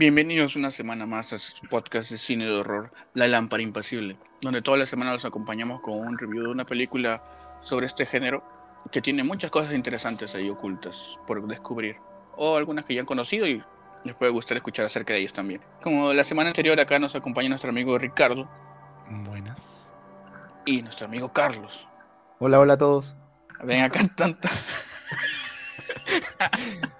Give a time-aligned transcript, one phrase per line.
[0.00, 4.62] Bienvenidos una semana más a su podcast de cine de horror, La Lámpara Impasible, donde
[4.62, 7.22] toda la semana los acompañamos con un review de una película
[7.60, 8.42] sobre este género
[8.90, 11.96] que tiene muchas cosas interesantes ahí ocultas por descubrir,
[12.34, 13.62] o algunas que ya han conocido y
[14.02, 15.60] les puede gustar escuchar acerca de ellas también.
[15.82, 18.48] Como la semana anterior acá nos acompaña nuestro amigo Ricardo.
[19.06, 19.92] Buenas.
[20.64, 21.86] Y nuestro amigo Carlos.
[22.38, 23.14] Hola, hola a todos.
[23.64, 24.48] Ven acá tanto.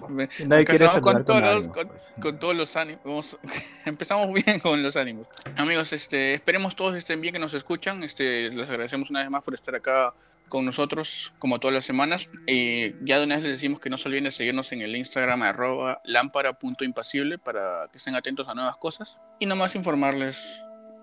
[0.46, 2.02] Nadie quiere con, todos con los, con, pues.
[2.20, 3.38] con todos los ánimos.
[3.84, 5.26] Empezamos bien con los ánimos.
[5.56, 8.02] Amigos, este, esperemos todos estén bien que nos escuchan.
[8.02, 10.14] Este, les agradecemos una vez más por estar acá
[10.48, 12.28] con nosotros, como todas las semanas.
[12.46, 14.94] Y ya de una vez les decimos que no se olviden de seguirnos en el
[14.94, 19.18] Instagram arroba lámpara.impasible para que estén atentos a nuevas cosas.
[19.38, 20.38] Y nomás informarles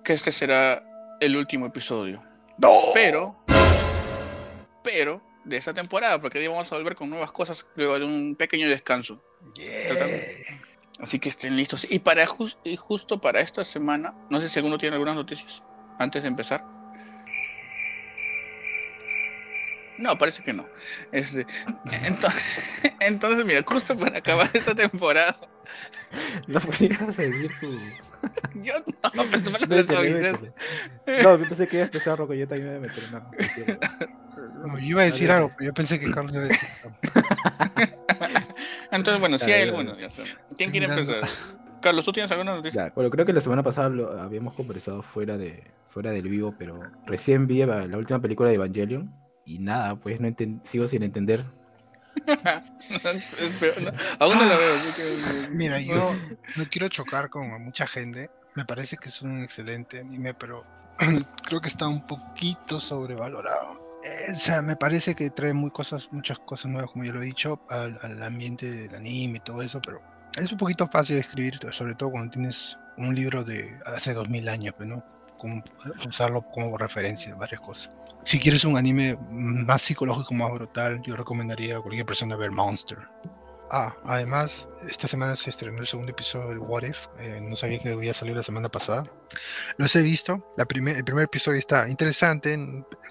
[0.04, 0.84] que este será
[1.20, 2.24] el último episodio.
[2.94, 3.44] Pero,
[4.84, 8.36] pero, de esta temporada, porque ahí vamos a volver con nuevas cosas luego de un
[8.36, 9.22] pequeño descanso.
[9.56, 9.96] Yeah.
[11.00, 11.88] Así que estén listos.
[11.90, 12.26] Y para
[12.64, 15.64] y justo para esta semana, no sé si alguno tiene algunas noticias
[15.98, 16.64] antes de empezar.
[19.98, 20.66] No, parece que no.
[21.12, 21.46] Este,
[22.04, 25.38] entonces, entonces, mira, justo para acabar esta temporada,
[26.48, 27.68] No podías decir tu.
[28.62, 28.74] yo
[29.14, 30.32] no, pero tú avisé.
[30.32, 30.54] métele.
[31.24, 33.30] No, yo pensé que iba a empezar Rocco, yo también me meter una.
[34.66, 36.98] No, yo iba a decir algo, pero yo pensé que Carlos iba a decir algo.
[38.92, 39.98] Entonces, bueno, sí Dale, hay algunos.
[40.00, 40.24] ya está.
[40.58, 41.28] ¿Quién quiere empezar?
[41.82, 42.88] Carlos, ¿tú tienes alguna noticia?
[42.88, 46.54] Ya, bueno, creo que la semana pasada lo habíamos conversado fuera de fuera del vivo,
[46.58, 49.12] pero recién vi la la última película de Evangelion
[49.46, 51.40] y nada, pues no enten- sigo sin entender.
[52.90, 54.76] No, aún no la veo.
[54.76, 56.14] así que- Mira, yo
[56.58, 58.30] no quiero chocar con mucha gente.
[58.56, 60.64] Me parece que es un excelente anime, pero
[61.48, 63.89] creo que está un poquito sobrevalorado.
[64.04, 67.22] Eh, o sea, me parece que trae muy cosas, muchas cosas nuevas, como ya lo
[67.22, 70.02] he dicho, al, al ambiente del anime y todo eso, pero
[70.38, 74.50] es un poquito fácil de escribir, sobre todo cuando tienes un libro de hace 2000
[74.50, 75.04] años, pues, ¿no?
[75.38, 75.64] Como
[76.06, 77.96] usarlo como referencia, varias cosas.
[78.24, 83.00] Si quieres un anime más psicológico, más brutal, yo recomendaría a cualquier persona ver Monster.
[83.72, 87.08] Ah, además, esta semana se estrenó el segundo episodio de What If.
[87.20, 89.04] eh, no sabía que había salido la semana pasada.
[89.78, 90.54] Los he visto.
[90.58, 92.58] El primer episodio está interesante.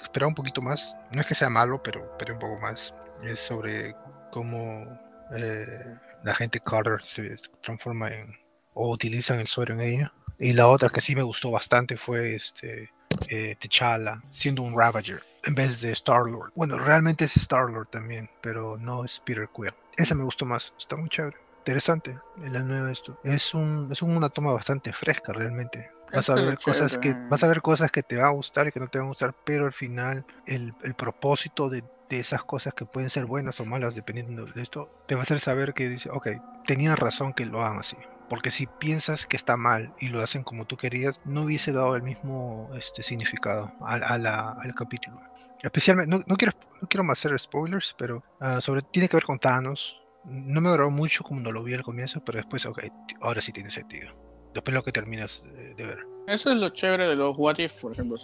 [0.03, 0.97] Esperaba un poquito más.
[1.13, 2.93] No es que sea malo, pero, pero un poco más.
[3.23, 3.95] Es sobre
[4.33, 4.85] cómo
[5.33, 8.37] eh, la gente Carter se transforma en.
[8.75, 10.13] o utilizan el suero en ella.
[10.41, 12.91] Y la otra que sí me gustó bastante fue este.
[13.29, 16.53] eh, T'Challa siendo un Ravager en vez de Star-Lord.
[16.57, 19.73] Bueno, realmente es Star-Lord también, pero no es Peter Quill.
[19.99, 21.37] Esa me gustó más, está muy chévere.
[21.59, 23.19] Interesante, la nueva esto.
[23.23, 25.91] Es un, es una toma bastante fresca realmente.
[26.13, 28.73] Vas a ver cosas que, vas a ver cosas que te van a gustar y
[28.73, 32.45] que no te van a gustar, pero al final el, el propósito de, de esas
[32.45, 35.75] cosas que pueden ser buenas o malas dependiendo de esto, te va a hacer saber
[35.75, 36.29] que dice, ok,
[36.65, 37.99] tenían razón que lo hagan así.
[38.29, 41.97] Porque si piensas que está mal y lo hacen como tú querías, no hubiese dado
[41.97, 45.19] el mismo este, significado al, a la- al capítulo.
[45.63, 49.39] Especialmente, no, no quiero, no quiero hacer spoilers, pero ah, sobre tiene que ver con
[49.39, 50.01] Thanos.
[50.25, 52.81] No me agradó mucho como no lo vi al comienzo, pero después, ok,
[53.21, 54.13] ahora sí tiene sentido.
[54.55, 55.45] Después lo que terminas
[55.77, 55.99] de, ver.
[56.27, 58.19] Eso es lo chévere de los What If, por ejemplo.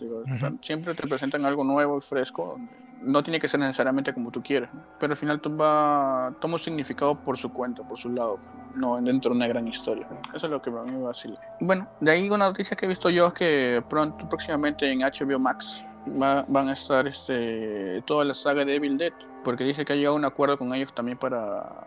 [0.60, 2.58] Siempre te presentan algo nuevo y fresco.
[3.00, 4.82] No tiene que ser necesariamente como tú quieres, ¿no?
[4.98, 8.40] pero al final toma, toma un significado por su cuenta, por su lado,
[8.74, 10.08] no dentro de una gran historia.
[10.34, 11.38] Eso es lo que a mí me vacila.
[11.60, 15.38] Bueno, de ahí una noticia que he visto yo es que pronto, próximamente en HBO
[15.38, 19.12] Max va- van a estar este, toda la saga de Evil Dead,
[19.44, 21.86] porque dice que ha llegado a un acuerdo con ellos también para,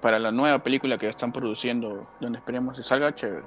[0.00, 3.44] para la nueva película que están produciendo, donde esperemos que salga chévere.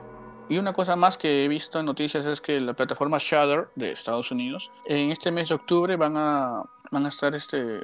[0.49, 3.91] Y una cosa más que he visto en noticias es que la plataforma Shudder de
[3.91, 7.79] Estados Unidos en este mes de octubre van a van a estar este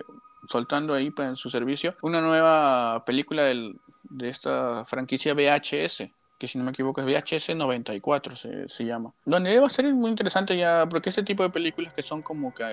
[0.49, 6.63] soltando ahí en su servicio una nueva película de esta franquicia VHS que si no
[6.63, 10.85] me equivoco es VHS 94 se, se llama donde va a ser muy interesante ya
[10.89, 12.63] porque este tipo de películas que son como que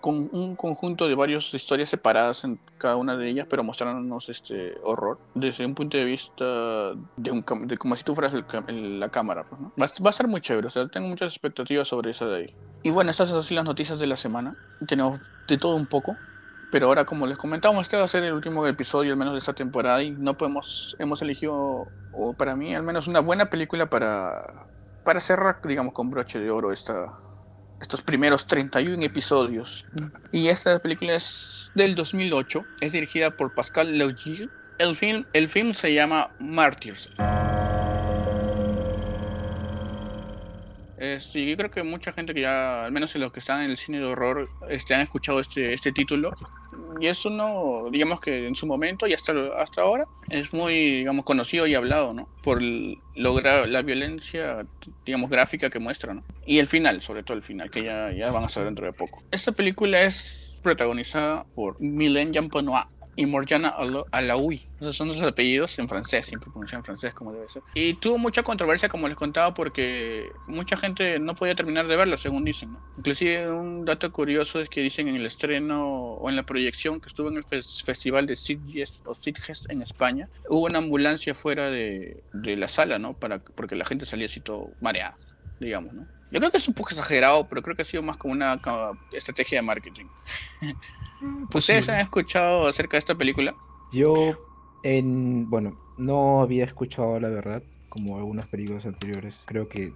[0.00, 4.74] con un conjunto de varias historias separadas en cada una de ellas, pero mostrándonos este
[4.82, 6.44] horror desde un punto de vista
[7.16, 9.44] de, un, de como si tú fueras el el- la cámara.
[9.48, 9.72] pues, ¿no?
[9.80, 12.54] va, va a ser muy chévere, o sea, tengo muchas expectativas sobre esa de ahí.
[12.82, 14.54] Y bueno, estas son las noticias de la semana.
[14.86, 16.16] Tenemos de todo un poco.
[16.74, 19.38] Pero ahora, como les comentamos, este va a ser el último episodio, al menos de
[19.38, 23.88] esta temporada, y no podemos, hemos elegido, o para mí, al menos una buena película
[23.88, 24.66] para,
[25.04, 27.16] para cerrar, digamos, con broche de oro esta,
[27.80, 29.86] estos primeros 31 episodios.
[30.32, 34.50] Y esta película es del 2008, es dirigida por Pascal Laugier.
[34.78, 37.08] El film, el film se llama Martyrs.
[41.20, 43.70] Sí, yo creo que mucha gente que ya, al menos en los que están en
[43.70, 46.32] el cine de horror, este, han escuchado este, este título.
[47.00, 51.24] Y es uno, digamos que en su momento y hasta, hasta ahora, es muy, digamos,
[51.24, 52.28] conocido y hablado, ¿no?
[52.42, 52.60] Por
[53.14, 54.66] lograr la violencia,
[55.04, 56.24] digamos, gráfica que muestra, ¿no?
[56.46, 58.92] Y el final, sobre todo el final, que ya, ya van a saber dentro de
[58.92, 59.22] poco.
[59.30, 62.86] Esta película es protagonizada por Mylène Jampanois,
[63.16, 63.74] y Morjana
[64.10, 64.66] Alaoui.
[64.80, 67.62] Esos son los apellidos en francés, siempre pronuncian en francés como debe ser.
[67.74, 72.16] Y tuvo mucha controversia, como les contaba, porque mucha gente no podía terminar de verlo,
[72.16, 72.72] según dicen.
[72.72, 72.80] ¿no?
[72.98, 77.08] Inclusive un dato curioso es que dicen en el estreno o en la proyección que
[77.08, 82.22] estuvo en el festival de Sitges o Sitges en España, hubo una ambulancia fuera de,
[82.32, 83.14] de la sala, ¿no?
[83.14, 85.16] Para, porque la gente salía así todo mareada,
[85.60, 86.06] digamos, ¿no?
[86.30, 88.58] Yo creo que es un poco exagerado, pero creo que ha sido más como una
[89.12, 90.06] estrategia de marketing.
[91.52, 93.54] ¿Ustedes han escuchado acerca de esta película?
[93.92, 94.36] Yo,
[94.82, 99.42] en, bueno, no había escuchado la verdad, como algunas películas anteriores.
[99.46, 99.92] Creo que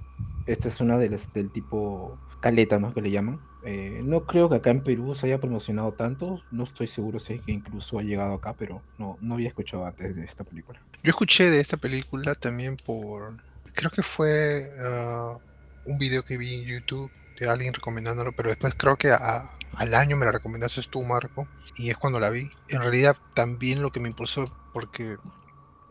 [0.47, 2.95] esta es una de las del tipo caleta, ¿no?
[2.95, 3.41] Que le llaman.
[3.65, 6.41] Eh, no creo que acá en Perú se haya promocionado tanto.
[6.53, 9.85] No estoy seguro si es que incluso ha llegado acá, pero no, no había escuchado
[9.85, 10.81] antes de esta película.
[11.03, 13.35] Yo escuché de esta película también por.
[13.75, 15.37] Creo que fue ah,
[15.85, 17.11] un video que vi en YouTube
[17.47, 21.97] alguien recomendándolo, pero después creo que al año me la recomendaste tú, Marco, y es
[21.97, 22.51] cuando la vi.
[22.67, 25.17] En realidad también lo que me impulsó, porque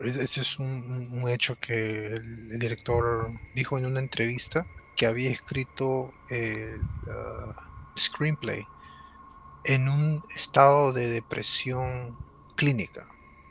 [0.00, 6.82] ese es un, hecho que el, director dijo en una entrevista, que había escrito el
[7.06, 8.66] uh, screenplay
[9.64, 12.18] en un estado de depresión
[12.56, 13.06] clínica.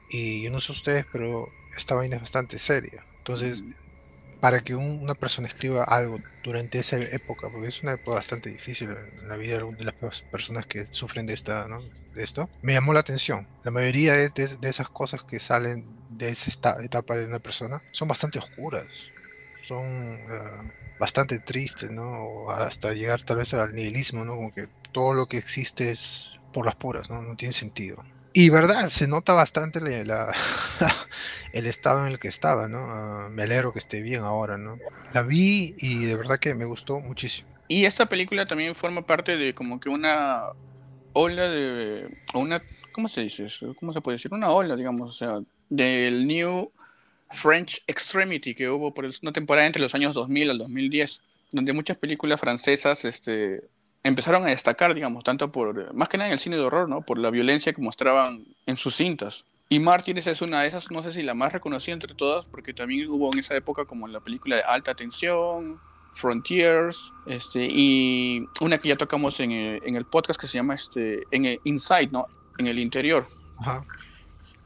[0.10, 3.06] Y yo no sé ustedes, pero esta vaina es bastante seria.
[3.20, 3.87] Entonces, mm
[4.40, 8.90] para que una persona escriba algo durante esa época, porque es una época bastante difícil
[8.90, 11.68] en la vida de las personas que sufren de, esta,
[12.14, 13.48] de esto, me llamó la atención.
[13.64, 14.32] La mayoría de,
[14.62, 19.12] esas cosas que salen de esa etapa de una persona son bastante oscuras,
[19.64, 22.50] son eh, bastante tristes, ¿no?
[22.50, 24.36] Hasta llegar tal vez al nihilismo, ¿no?
[24.36, 27.22] Como que todo lo que existe es por las puras, ¿no?
[27.22, 28.04] No tiene sentido.
[28.40, 30.32] Y verdad, se nota bastante la,
[31.54, 32.86] el estado en el que estaba, ¿no?
[32.88, 34.78] Ah, me alegro que esté bien ahora, ¿no?
[35.12, 37.50] La vi y de verdad que me gustó muchísimo.
[37.68, 40.50] Y esta película también forma parte de como que una
[41.14, 42.14] ola de...
[42.36, 42.62] una,
[42.92, 43.74] ¿Cómo se dice eso?
[43.80, 44.32] ¿Cómo se puede decir?
[44.32, 46.72] Una ola, digamos, o sea, del New
[47.32, 51.22] French Extremity que hubo por una temporada entre los años 2000 al 2010,
[51.54, 53.64] donde muchas películas francesas este,
[54.04, 57.02] empezaron a destacar, digamos, tanto por, más que nada en el cine de horror, ¿no?
[57.02, 59.46] Por la violencia que mostraban en sus cintas.
[59.70, 62.74] Y Martínez es una de esas, no sé si la más reconocida entre todas, porque
[62.74, 65.80] también hubo en esa época como la película de Alta Tensión,
[66.14, 70.74] Frontiers, este, y una que ya tocamos en el, en el podcast que se llama
[70.74, 72.28] este, en el Inside, ¿no?
[72.58, 73.28] En el interior.
[73.60, 73.84] Ajá.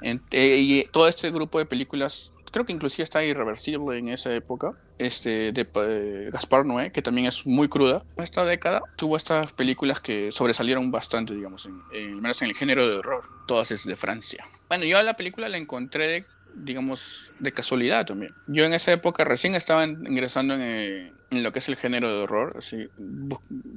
[0.02, 4.74] Eh, y todo este grupo de películas creo que inclusive está irreversible en esa época,
[5.06, 8.04] este, de eh, Gaspar Noé, que también es muy cruda.
[8.18, 12.88] Esta década tuvo estas películas que sobresalieron bastante, digamos, en, en, menos en el género
[12.88, 14.46] de horror, todas es de Francia.
[14.70, 18.34] Bueno, yo a la película la encontré digamos, de casualidad también.
[18.48, 22.14] Yo en esa época recién estaba ingresando en, eh, en lo que es el género
[22.14, 22.90] de horror, así,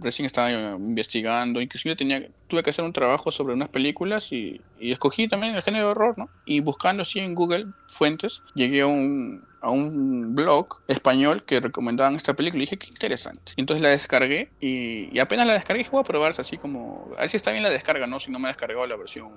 [0.01, 4.93] recién estaba investigando, inclusive tenía, tuve que hacer un trabajo sobre unas películas y, y
[4.93, 6.29] escogí también el género de horror, ¿no?
[6.45, 12.15] Y buscando así en Google fuentes, llegué a un, a un blog español que recomendaban
[12.17, 13.53] esta película y dije, qué interesante.
[13.57, 17.39] Entonces la descargué y, apenas la descargué, voy a probar así como, a ver si
[17.39, 18.21] está bien la descarga, ¿no?
[18.21, 19.31] Si no me ha descargado la versión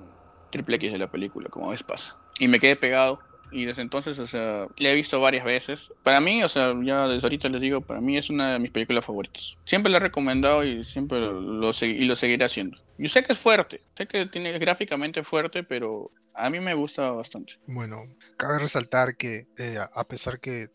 [0.49, 2.17] triple X de la película, como a veces pasa.
[2.39, 3.19] Y me quedé pegado
[3.51, 5.91] y desde entonces, o sea, la he visto varias veces.
[6.03, 8.71] Para mí, o sea, ya desde ahorita les digo, para mí es una de mis
[8.71, 9.57] películas favoritas.
[9.65, 12.77] Siempre la he recomendado y siempre lo, y lo seguiré haciendo.
[12.97, 17.11] Yo sé que es fuerte, sé que tiene gráficamente fuerte, pero a mí me gusta
[17.11, 17.53] bastante.
[17.67, 18.03] Bueno,
[18.37, 20.69] cabe resaltar que eh, a pesar que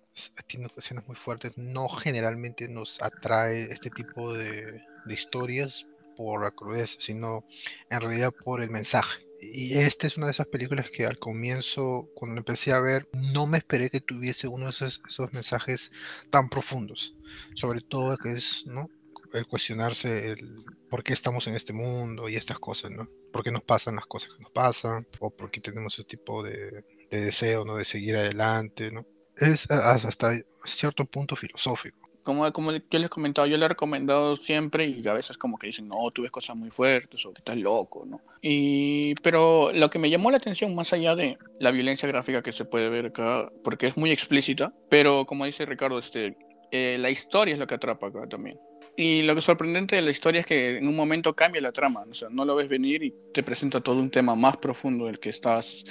[0.47, 5.87] tiene escenas muy fuertes, no generalmente nos atrae este tipo de, de historias
[6.17, 7.45] por la crudeza, sino
[7.91, 12.09] en realidad por el mensaje y esta es una de esas películas que al comienzo,
[12.15, 15.01] cuando empecé a ver, no me esperé que tuviese uno de esos,
[15.33, 15.91] mensajes
[16.31, 17.17] tan profundos.
[17.55, 18.89] Sobre todo que es, ¿no?
[19.33, 20.57] El cuestionarse el
[20.89, 23.09] por qué estamos en este mundo y estas cosas, ¿no?
[23.33, 25.09] ¿Por qué nos pasan las cosas que nos pasan?
[25.19, 27.77] ¿O por qué tenemos ese tipo de, de deseo, ¿no?
[27.77, 29.07] De seguir adelante, ¿no?
[29.37, 34.37] Es hasta cierto punto filosófico como, como yo les he comentado, yo le he recomendado
[34.37, 37.41] siempre y a veces como que dicen, no, tú ves cosas muy fuertes o que
[37.41, 38.21] estás loco, ¿no?
[38.41, 42.53] Y, pero lo que me llamó la atención, más allá de la violencia gráfica que
[42.53, 46.37] se puede ver acá, porque es muy explícita, pero como dice Ricardo, este,
[46.71, 48.59] eh, la historia es lo que atrapa acá también.
[48.97, 51.73] Y lo que es sorprendente de la historia es que en un momento cambia la
[51.73, 55.07] trama, o sea, no lo ves venir y te presenta todo un tema más profundo
[55.07, 55.85] del que estás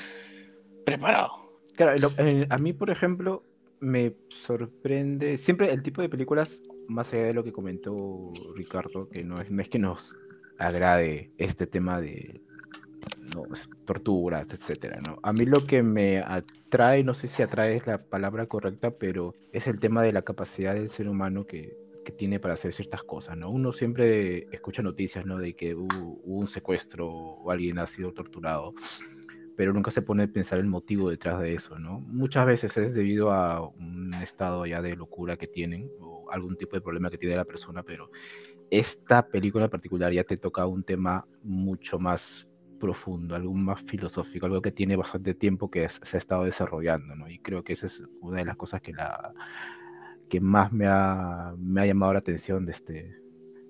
[0.85, 1.59] preparado.
[1.75, 2.11] Claro,
[2.49, 3.43] a mí, por ejemplo,
[3.81, 9.23] me sorprende siempre el tipo de películas más allá de lo que comentó Ricardo, que
[9.23, 10.15] no es, no es que nos
[10.57, 12.41] agrade este tema de
[13.33, 13.43] no,
[13.85, 15.17] torturas, etcétera, ¿no?
[15.23, 19.33] A mí lo que me atrae, no sé si atrae es la palabra correcta, pero
[19.51, 23.03] es el tema de la capacidad del ser humano que, que tiene para hacer ciertas
[23.03, 23.49] cosas, ¿no?
[23.49, 25.39] Uno siempre escucha noticias, ¿no?
[25.39, 28.73] De que hubo, hubo un secuestro o alguien ha sido torturado,
[29.61, 31.99] pero nunca se pone a pensar el motivo detrás de eso, ¿no?
[31.99, 36.75] Muchas veces es debido a un estado ya de locura que tienen o algún tipo
[36.75, 38.09] de problema que tiene la persona, pero
[38.71, 42.47] esta película en particular ya te toca un tema mucho más
[42.79, 47.29] profundo, algo más filosófico, algo que tiene bastante tiempo que se ha estado desarrollando, ¿no?
[47.29, 49.31] Y creo que esa es una de las cosas que la
[50.27, 53.15] que más me ha, me ha llamado la atención de este,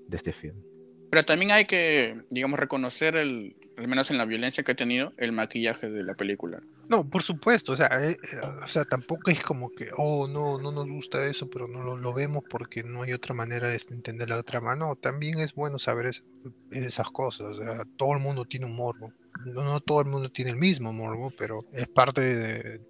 [0.08, 0.71] de este film.
[1.12, 5.12] Pero también hay que, digamos, reconocer, el, al menos en la violencia que ha tenido,
[5.18, 6.62] el maquillaje de la película.
[6.90, 10.58] No, por supuesto, o sea, eh, eh, o sea, tampoco es como que, oh, no,
[10.58, 13.82] no nos gusta eso, pero no lo, lo vemos porque no hay otra manera de
[13.90, 14.96] entender la otra mano.
[14.96, 16.24] También es bueno saber es-
[16.70, 19.12] esas cosas, o sea, todo el mundo tiene un morbo.
[19.46, 22.82] No, no todo el mundo tiene el mismo morbo, pero es parte de,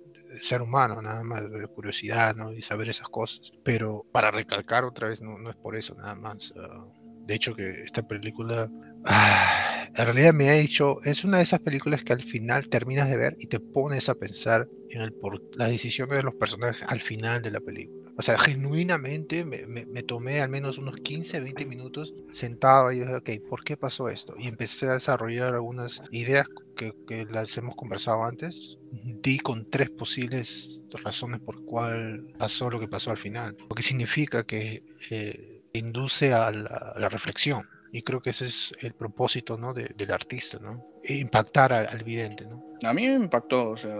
[0.41, 2.53] ser humano, nada más, de curiosidad, ¿no?
[2.53, 3.51] Y saber esas cosas.
[3.63, 6.53] Pero para recalcar otra vez, no, no es por eso, nada más.
[6.57, 6.85] ah,
[7.31, 8.69] de hecho, que esta película,
[9.05, 13.09] ah, en realidad me ha hecho, es una de esas películas que al final terminas
[13.09, 16.83] de ver y te pones a pensar en el por, las decisiones de los personajes
[16.87, 18.11] al final de la película.
[18.17, 22.99] O sea, genuinamente me, me- me tomé al menos unos 15, 20 minutos sentado y
[22.99, 24.35] dije, ok, ¿por qué pasó esto?
[24.37, 26.45] Y empecé a desarrollar algunas ideas
[26.75, 28.77] que, que las hemos conversado antes.
[28.91, 33.55] Di con tres posibles razones por cuál pasó lo que pasó al final.
[33.69, 37.63] Lo que significa que eh, induce a la, reflexión.
[37.93, 39.73] Y creo que ese es el propósito ¿no?
[39.73, 40.85] de- del artista, ¿no?
[41.03, 42.63] E Impactar al, al vidente, ¿no?
[42.83, 43.93] A mí me impactó, o sea,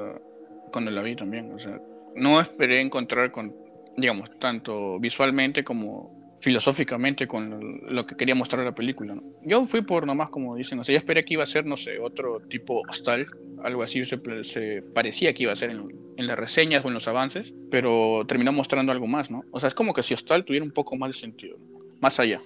[0.72, 1.80] cuando la vi también, o sea,
[2.16, 3.54] no esperé encontrar con,
[3.98, 9.24] digamos, tanto visualmente como filosóficamente con lo, que quería mostrar la película, ¿no?
[9.44, 11.78] Yo fui por nomás, como dicen, o sea, yo esperé que iba a ser, no
[11.78, 13.28] sé, otro tipo hostal,
[13.64, 16.96] algo así se, se parecía que iba a ser en, en las reseñas o en
[16.96, 19.44] los avances, pero terminó mostrando algo más, ¿no?
[19.52, 21.80] O sea, es como que si hostal tuviera un poco más de sentido, ¿no?
[22.02, 22.42] más allá.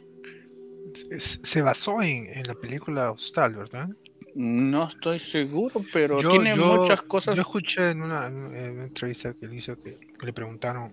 [0.94, 3.90] Se, se basó en, en la película Hostal, ¿verdad?
[4.34, 7.36] No estoy seguro, pero Yo- tiene yo- muchas cosas.
[7.36, 10.92] Yo escuché en una, en una entrevista que le hizo que, que le preguntaron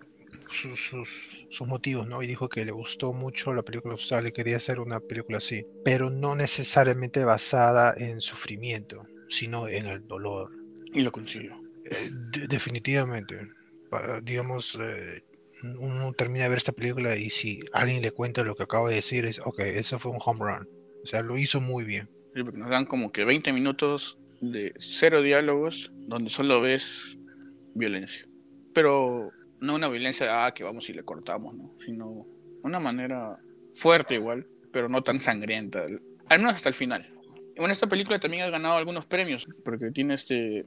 [0.53, 2.23] sus, sus, sus motivos, ¿no?
[2.23, 5.65] Y dijo que le gustó mucho la película Hostal y quería hacer una película así,
[5.85, 10.51] pero no necesariamente basada en sufrimiento, sino en el dolor.
[10.95, 11.55] Y lo consiguió.
[11.85, 13.49] Eh, de- definitivamente.
[14.23, 15.23] Digamos, eh,
[15.79, 18.97] uno termina de ver esta película y si alguien le cuenta lo que acabo de
[18.97, 20.69] decir, es, ok, eso fue un home run.
[21.03, 22.09] O sea, lo hizo muy bien.
[22.35, 27.19] Sí, nos dan como que 20 minutos de cero diálogos donde solo ves
[27.75, 28.27] violencia.
[28.73, 29.31] Pero
[29.63, 31.73] no una violencia ah, que vamos y le cortamos, ¿no?
[31.79, 32.27] Sino
[32.63, 33.39] una manera
[33.75, 35.85] fuerte igual, pero no tan sangrienta.
[36.29, 37.09] Al menos hasta el final.
[37.57, 40.67] Bueno, esta película también ha ganado algunos premios, porque tiene este...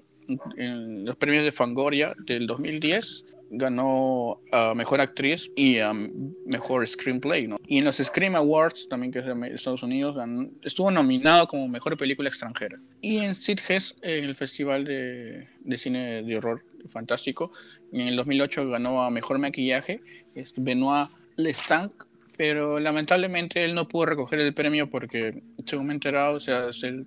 [0.57, 7.47] En los premios de Fangoria del 2010 ganó a Mejor Actriz y a Mejor Screenplay,
[7.47, 7.57] ¿no?
[7.67, 11.67] Y en los Scream Awards, también que es de Estados Unidos, ganó- estuvo nominado como
[11.67, 12.79] Mejor Película Extranjera.
[13.01, 17.51] Y en Sitges, en el Festival de, de Cine de Horror Fantástico,
[17.91, 20.01] en el 2008 ganó a Mejor Maquillaje,
[20.35, 21.91] es Benoit Lestanc,
[22.37, 26.71] pero lamentablemente él no pudo recoger el premio porque, según me he enterado, o sea,
[26.73, 27.03] se-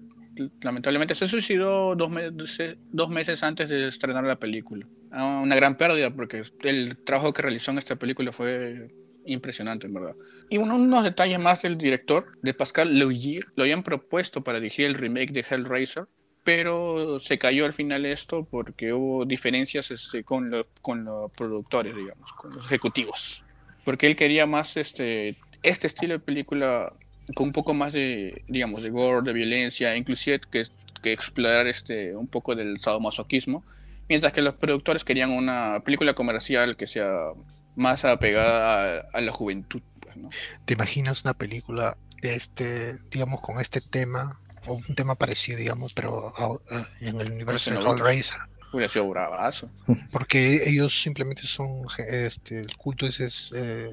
[0.62, 4.86] lamentablemente se suicidó dos, meses dos meses antes de estrenar la película.
[5.10, 8.88] Ah, Una gran pérdida porque el trabajo que realizó en esta película fue
[9.24, 10.14] impresionante, en verdad.
[10.48, 14.86] Y uno- unos detalles más del director, de Pascal Laugier, lo habían propuesto para dirigir
[14.86, 16.06] el remake de Hellraiser,
[16.48, 21.94] pero se cayó al final esto porque hubo diferencias este, con, los, con los productores,
[21.94, 23.44] digamos, con los ejecutivos.
[23.84, 26.94] Porque él quería más este, este estilo de película
[27.34, 30.62] con un poco más de, digamos, de gore, de violencia, inclusive que,
[31.02, 33.62] que explorar este, un poco del sadomasoquismo,
[34.08, 37.12] mientras que los productores querían una película comercial que sea
[37.76, 39.82] más apegada a, a la juventud.
[40.00, 40.30] Pues, ¿no?
[40.64, 45.94] ¿Te imaginas una película de este, digamos, con este tema, o un tema parecido, digamos,
[45.94, 46.32] pero
[46.70, 47.78] a- en el universo de.
[47.78, 48.38] Hellraiser?
[48.72, 49.70] Hubiera sido bravazo.
[50.12, 53.90] Porque ellos simplemente son, este, el culto ese es eh,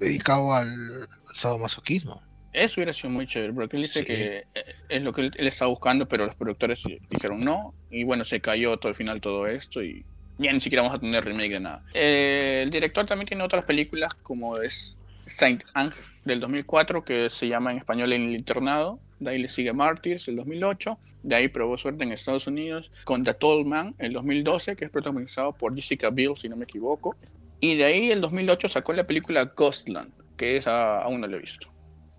[0.00, 2.22] dedicado al, sadomasoquismo.
[2.52, 4.04] Eso hubiera sido muy chévere, porque él dice Sí.
[4.06, 8.02] que eh, es lo que él, él estaba buscando, pero los productores dijeron no, y
[8.04, 10.04] bueno, se cayó todo al final todo esto, y
[10.38, 11.84] ya ni siquiera vamos a tener remake de nada.
[11.94, 17.48] Eh, el director también tiene otras películas, como es Saint Ange del 2004, que se
[17.48, 21.48] llama en español En el Internado, de ahí le sigue Martyrs el 2008, de ahí
[21.48, 25.74] probó suerte en Estados Unidos con The Tall Man el 2012, que es protagonizado por
[25.74, 27.16] Jessica Biel, si no me equivoco,
[27.60, 31.40] y de ahí el 2008 sacó la película Ghostland, que esa aún no lo he
[31.40, 31.68] visto.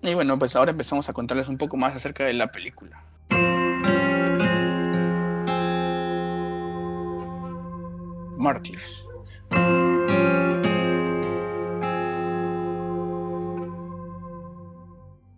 [0.01, 3.03] Y bueno, pues ahora empezamos a contarles un poco más acerca de la película.
[8.37, 9.07] Martyrs.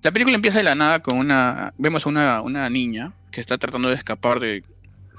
[0.01, 1.73] La película empieza de la nada con una.
[1.77, 4.63] Vemos a una, una niña que está tratando de escapar de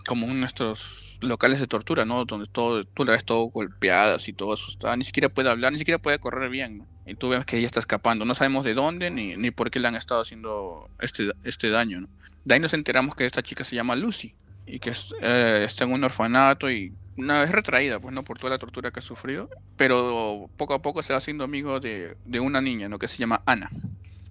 [0.06, 2.24] como estos locales de tortura, ¿no?
[2.24, 5.78] Donde todo, tú la ves todo golpeada y todo asustada, ni siquiera puede hablar, ni
[5.78, 6.86] siquiera puede correr bien, ¿no?
[7.06, 9.80] Y tú ves que ella está escapando, no sabemos de dónde ni, ni por qué
[9.80, 12.08] le han estado haciendo este, este daño, ¿no?
[12.44, 14.34] De ahí nos enteramos que esta chica se llama Lucy
[14.66, 18.50] y que eh, está en un orfanato y una vez retraída, pues no por toda
[18.50, 22.40] la tortura que ha sufrido, pero poco a poco se va haciendo amigo de, de
[22.40, 22.98] una niña, ¿no?
[22.98, 23.70] Que se llama Ana.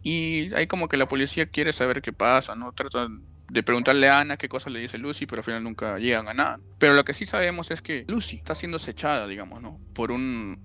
[0.02, 2.72] Y ahí como que la policía quiere saber qué pasa, ¿no?
[2.72, 6.28] Tratan de preguntarle a Ana qué cosa le dice Lucy, pero al final nunca llegan
[6.28, 6.60] a nada.
[6.78, 9.80] Pero lo que sí sabemos es que Lucy está siendo acechada, digamos, ¿no?
[9.94, 10.60] Por un,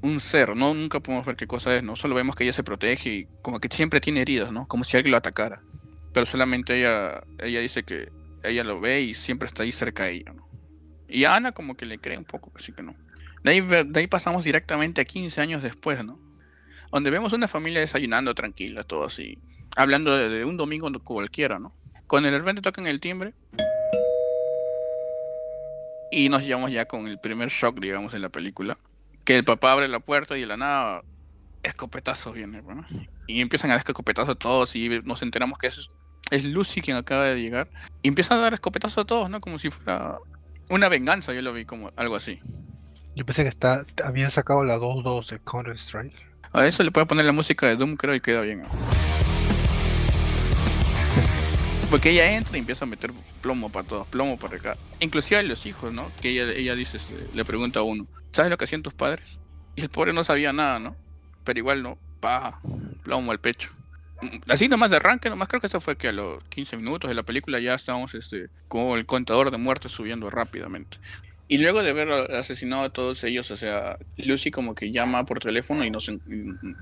[0.00, 0.74] un ser, ¿no?
[0.74, 1.96] Nunca podemos ver qué cosa es, ¿no?
[1.96, 4.66] Solo vemos que ella se protege y como que siempre tiene heridas, ¿no?
[4.66, 5.62] Como si alguien lo atacara.
[6.12, 8.10] Pero solamente ella, ella dice que
[8.42, 10.48] ella lo ve y siempre está ahí cerca de ella, ¿no?
[11.08, 12.94] Y a Ana como que le cree un poco, así que no.
[13.42, 16.18] De ahí, de ahí pasamos directamente a 15 años después, ¿no?
[16.90, 19.38] Donde vemos una familia desayunando tranquila, todo así.
[19.76, 21.72] Hablando de, un domingo cualquiera, ¿no?
[22.06, 23.34] Con el repente tocan el timbre.
[26.10, 28.78] Y nos llevamos ya con el primer shock, digamos, en la película.
[29.24, 31.02] Que el papá abre la puerta y de la nada,
[31.62, 32.84] escopetazos viene, ¿no?
[33.28, 35.88] Y empiezan a dar escopetazos a todos y nos enteramos que es,
[36.32, 37.70] es Lucy quien acaba de llegar.
[38.02, 39.40] Y empiezan a dar escopetazos a todos, ¿no?
[39.40, 40.18] Como si fuera
[40.68, 42.40] una venganza, yo lo vi como algo así.
[43.14, 46.29] Yo pensé que está, habían sacado la 2-2 de Counter Strike.
[46.52, 48.64] A eso le puede poner la música de Doom, creo, y queda bien.
[51.90, 54.76] Porque ella entra y empieza a meter plomo para todos, plomo para acá.
[54.98, 56.10] Inclusive a los hijos, ¿no?
[56.20, 56.98] Que ella, ella dice,
[57.34, 59.24] le pregunta a uno, ¿sabes lo que hacían tus padres?
[59.76, 60.96] Y el pobre no sabía nada, ¿no?
[61.44, 62.60] Pero igual no, pa,
[63.04, 63.70] plomo al pecho.
[64.48, 67.14] Así nomás de arranque, nomás creo que esto fue que a los 15 minutos de
[67.14, 70.98] la película ya estábamos este, con el contador de muertes subiendo rápidamente.
[71.50, 75.40] Y luego de haber asesinado a todos ellos, o sea, Lucy como que llama por
[75.40, 76.08] teléfono y nos,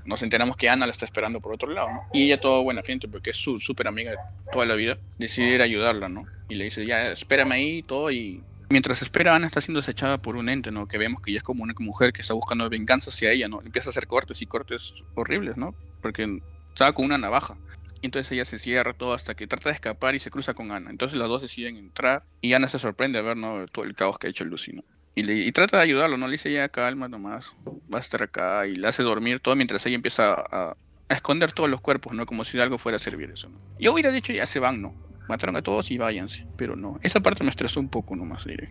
[0.05, 2.01] nos enteramos que Ana la está esperando por otro lado, ¿no?
[2.13, 4.17] Y ella, toda buena gente, porque es su súper amiga de
[4.51, 6.27] toda la vida, decide ir a ayudarla, ¿no?
[6.49, 8.11] Y le dice, ya, espérame ahí y todo.
[8.11, 10.87] Y mientras espera, Ana está siendo acechada por un ente, ¿no?
[10.87, 13.63] Que vemos que ella es como una mujer que está buscando venganza hacia ella, ¿no?
[13.63, 15.73] Empieza a hacer cortes y cortes horribles, ¿no?
[15.99, 17.57] Porque estaba con una navaja.
[18.01, 20.89] Entonces ella se cierra todo hasta que trata de escapar y se cruza con Ana.
[20.89, 23.65] Entonces las dos deciden entrar y Ana se sorprende a ver ¿no?
[23.67, 24.73] todo el caos que ha hecho Lucy.
[24.73, 24.83] ¿no?
[25.15, 26.27] Y, le, y trata de ayudarlo, ¿no?
[26.27, 27.51] Le dice ya calma nomás,
[27.93, 30.77] va a estar acá y le hace dormir todo mientras ella empieza a,
[31.09, 32.25] a esconder todos los cuerpos, ¿no?
[32.25, 33.59] Como si de algo fuera a servir eso, ¿no?
[33.79, 34.93] Yo hubiera dicho ya se van, ¿no?
[35.27, 36.47] Mataron a todos y váyanse.
[36.55, 38.69] Pero no, esa parte me estresó un poco nomás, diré.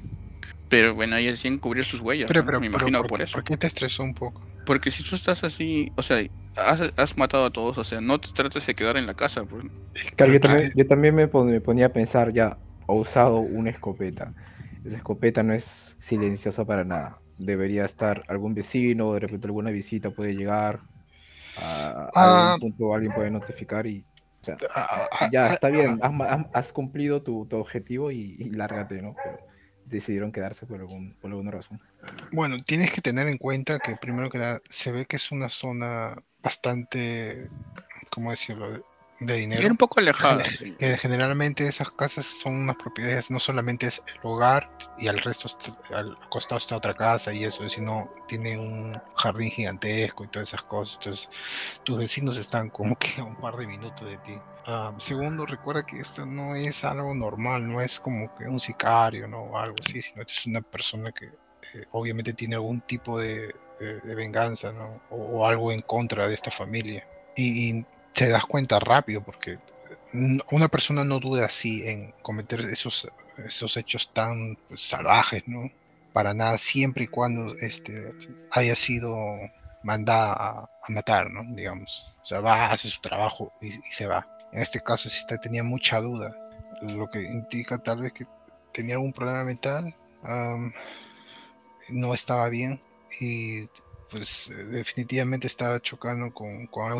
[0.68, 2.28] Pero bueno, ahí deciden cubrir sus huellas.
[2.28, 2.46] Pero, ¿no?
[2.46, 3.32] pero, me pero, imagino ¿por, por eso.
[3.34, 4.42] ¿por qué te estresó un poco?
[4.66, 6.22] Porque si tú estás así, o sea,
[6.58, 9.44] has, has matado a todos, o sea, no te trates de quedar en la casa,
[9.44, 9.64] pues.
[10.16, 13.70] Claro, yo también, yo también me, pon- me ponía a pensar ya, he usado una
[13.70, 14.34] escopeta.
[14.84, 17.20] Esa escopeta no es silenciosa para nada.
[17.36, 20.84] Debería estar algún vecino, de repente alguna visita puede llegar.
[21.56, 22.24] A, a Ah.
[22.24, 24.06] algún punto alguien puede notificar y
[24.42, 27.46] o sea, Ah, ah, ya ah, está bien, ah, has, ma- has- has cumplido tu,
[27.46, 29.14] tu objetivo y, y lárgate, ¿no?
[29.22, 29.38] Pero
[29.84, 31.80] decidieron quedarse por, algún, por alguna razón.
[32.32, 35.48] Bueno, tienes que tener en cuenta que primero que nada se ve que es una
[35.48, 37.48] zona bastante,
[38.10, 38.82] ¿cómo decirlo?,
[39.20, 39.62] de dinero.
[39.62, 40.44] Era un poco alejada.
[40.58, 40.74] Sí.
[40.78, 45.48] que generalmente esas casas son unas propiedades, no solamente es el hogar y al resto,
[45.48, 50.48] est- al costado está otra casa y eso, sino tiene un jardín gigantesco y todas
[50.50, 50.98] esas cosas.
[51.00, 51.30] Entonces,
[51.82, 54.38] tus vecinos están como que a un par de minutos de ti.
[54.66, 59.26] Ah, segundo, recuerda que esto no es algo normal, no es como que un sicario,
[59.26, 59.40] ¿no?
[59.42, 63.52] O algo así, sino que es una persona que eh, obviamente tiene algún tipo de,
[63.78, 65.00] de- venganza, ¿no?
[65.10, 67.06] O, algo en contra de esta familia.
[67.36, 69.58] Y, te das cuenta rápido porque
[70.50, 73.08] una persona no duda así en cometer esos,
[73.46, 75.70] esos hechos tan pues, salvajes, ¿no?
[76.12, 78.12] Para nada, siempre y cuando este,
[78.50, 79.16] haya sido
[79.84, 81.44] mandada a, matar, ¿no?
[81.54, 82.16] Digamos.
[82.22, 84.26] O sea, va, hace su trabajo y, y se va.
[84.52, 86.34] En este caso, sí te- tenía mucha duda,
[86.82, 88.26] lo que indica tal vez que
[88.72, 89.94] tenía algún problema mental,
[91.88, 92.80] no estaba bien
[93.20, 93.68] y
[94.10, 96.92] pues eh, definitivamente estaba chocando con, con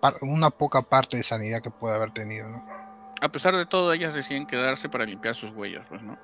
[0.00, 2.66] par- una poca parte de sanidad que puede haber tenido, ¿no?
[3.22, 6.18] A pesar de todo, ellas deciden quedarse para limpiar sus huellas, pues, ¿no?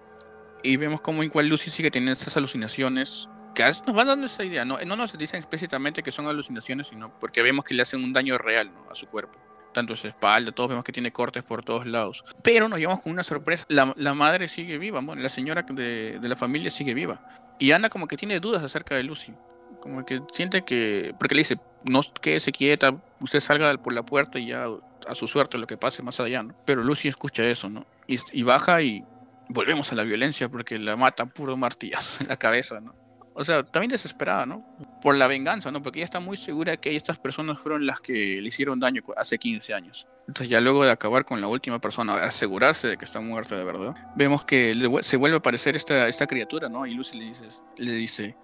[0.63, 4.65] Y vemos como igual Lucy sigue teniendo estas alucinaciones que nos van dando esa idea,
[4.65, 4.79] ¿no?
[4.85, 8.39] No nos dicen explícitamente que son alucinaciones, sino porque vemos que le hacen un daño
[8.39, 8.71] real.
[8.91, 9.39] A su cuerpo.
[9.73, 12.25] Tanto su espalda, todos vemos que tiene cortes por todos lados.
[12.43, 13.65] Pero nos llevamos con una sorpresa.
[13.69, 17.27] La, la madre sigue viva, bueno, la señora de, de la familia sigue viva.
[17.63, 19.33] Y Ana como que tiene dudas acerca de Lucy.
[19.81, 21.15] Como que siente que...
[21.17, 24.67] Porque le dice, no quédese quieta, usted salga por la puerta y ya
[25.07, 26.57] a su suerte lo que pase más allá, ¿no?
[26.65, 27.87] Pero Lucy escucha eso, ¿no?
[28.09, 29.05] Y, y baja y
[29.49, 32.97] volvemos a la violencia porque la mata puro martillazos en la cabeza, ¿no?
[33.35, 34.65] O sea, también desesperada, ¿no?
[35.01, 35.83] Por la venganza, ¿no?
[35.83, 39.39] Porque ella está muy segura que estas personas fueron las que le hicieron daño hace
[39.39, 40.07] 15 años.
[40.29, 43.65] Entonces ya luego de acabar con la última persona, asegurarse de que está muerta de
[43.65, 46.87] verdad, vemos que se vuelve a aparecer esta, criatura, ¿no?
[46.87, 48.37] Y Lucy le dice, le dice,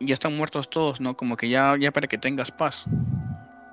[0.00, 1.16] ya están muertos todos, ¿no?
[1.16, 2.84] Como que ya, ya para que tengas paz.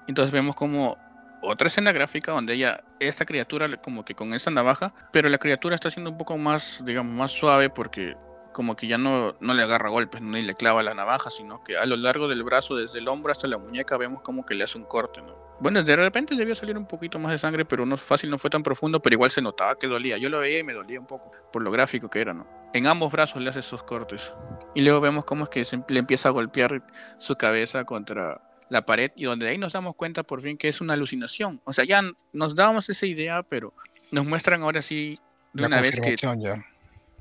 [0.07, 0.97] Entonces vemos como
[1.41, 5.75] otra escena gráfica donde ella, esta criatura como que con esa navaja, pero la criatura
[5.75, 8.15] está siendo un poco más, digamos, más suave porque
[8.55, 11.77] como que ya no, no le agarra golpes, ni le clava la navaja, sino que
[11.77, 14.63] a lo largo del brazo, desde el hombro hasta la muñeca, vemos como que le
[14.63, 15.35] hace un corte, ¿no?
[15.59, 18.49] Bueno, de repente debió salir un poquito más de sangre, pero no fácil, no fue
[18.49, 20.17] tan profundo, pero igual se notaba que dolía.
[20.17, 22.47] Yo lo veía y me dolía un poco, por lo gráfico que era, ¿no?
[22.73, 24.31] En ambos brazos le hace esos cortes.
[24.73, 26.81] Y luego vemos cómo es que le empieza a golpear
[27.17, 30.79] su cabeza contra la pared y donde ahí nos damos cuenta por fin que es
[30.79, 31.59] una alucinación.
[31.65, 33.73] O sea, ya nos dábamos esa idea, pero
[34.11, 35.19] nos muestran ahora sí
[35.51, 36.15] de una vez que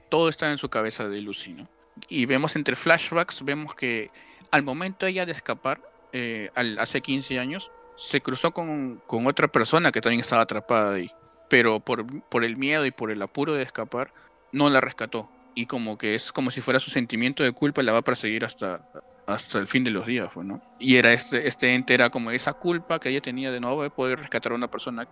[0.09, 1.69] todo está en su cabeza de Lucy, ¿no?
[2.09, 4.11] Y vemos entre flashbacks, vemos que
[4.51, 5.81] al momento ella de escapar,
[6.13, 11.11] eh, hace 15 años, se cruzó con, con, otra persona que también estaba atrapada ahí.
[11.49, 14.13] Pero por, por el miedo y por el apuro de escapar,
[14.53, 15.29] no la rescató.
[15.55, 18.45] Y como que es como si fuera su sentimiento de culpa, la va a perseguir
[18.45, 18.89] hasta,
[19.27, 20.61] hasta el fin de los días, pues, ¿no?
[20.81, 24.19] Y era este, este ente era como esa culpa que ella tenía de de poder
[24.19, 25.09] rescatar a una persona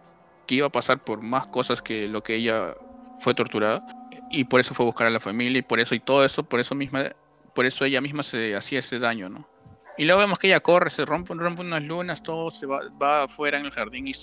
[0.46, 2.74] que iba a pasar por más cosas que lo que ella
[3.18, 3.84] fue torturada
[4.32, 6.42] y por eso fue a buscar a la familia y por eso y todo eso,
[6.42, 7.12] por eso misma,
[7.54, 9.48] por eso ella misma se hacía ese daño, ¿no?
[9.98, 13.24] Y luego vemos que ella corre, se rompe, rompe unas lunas, todo se va, va
[13.24, 14.14] afuera en el jardín y,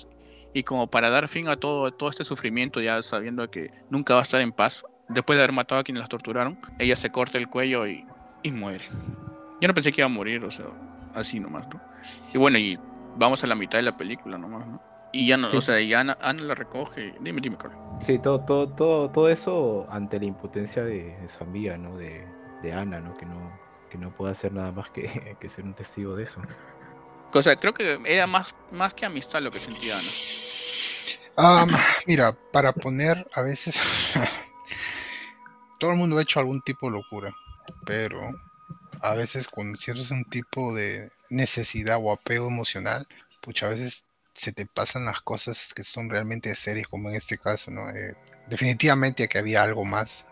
[0.53, 4.21] y como para dar fin a todo, todo este sufrimiento, ya sabiendo que nunca va
[4.21, 7.37] a estar en paz, después de haber matado a quienes las torturaron, ella se corta
[7.37, 8.03] el cuello y,
[8.41, 8.85] y muere.
[9.61, 10.65] Yo no pensé que iba a morir, o sea,
[11.13, 11.79] así nomás, ¿no?
[12.33, 12.79] Y bueno, y
[13.17, 14.88] vamos a la mitad de la película nomás, ¿no?
[15.11, 17.13] Y ya no, o sea, y Ana, Ana, la recoge.
[17.19, 17.79] Dime, dime, Carlos.
[18.05, 21.97] Sí, todo, todo, todo, todo eso ante la impotencia de, su amiga, ¿no?
[21.97, 22.27] De,
[22.61, 23.13] de, Ana, ¿no?
[23.15, 26.41] Que no, que no puede hacer nada más que, que ser un testigo de eso.
[27.33, 30.09] O sea, creo que era más, más que amistad lo que sentía Ana.
[31.37, 31.71] Um,
[32.05, 33.75] mira, para poner a veces
[35.79, 37.33] todo el mundo ha hecho algún tipo de locura,
[37.85, 38.19] pero
[39.01, 43.07] a veces cuando sientes un tipo de necesidad o apego emocional,
[43.41, 44.03] pucha, a veces
[44.39, 47.89] se te pasan las cosas que son realmente serias, como en este caso, ¿no?
[47.89, 48.15] Eh,
[48.47, 50.27] definitivamente que había algo más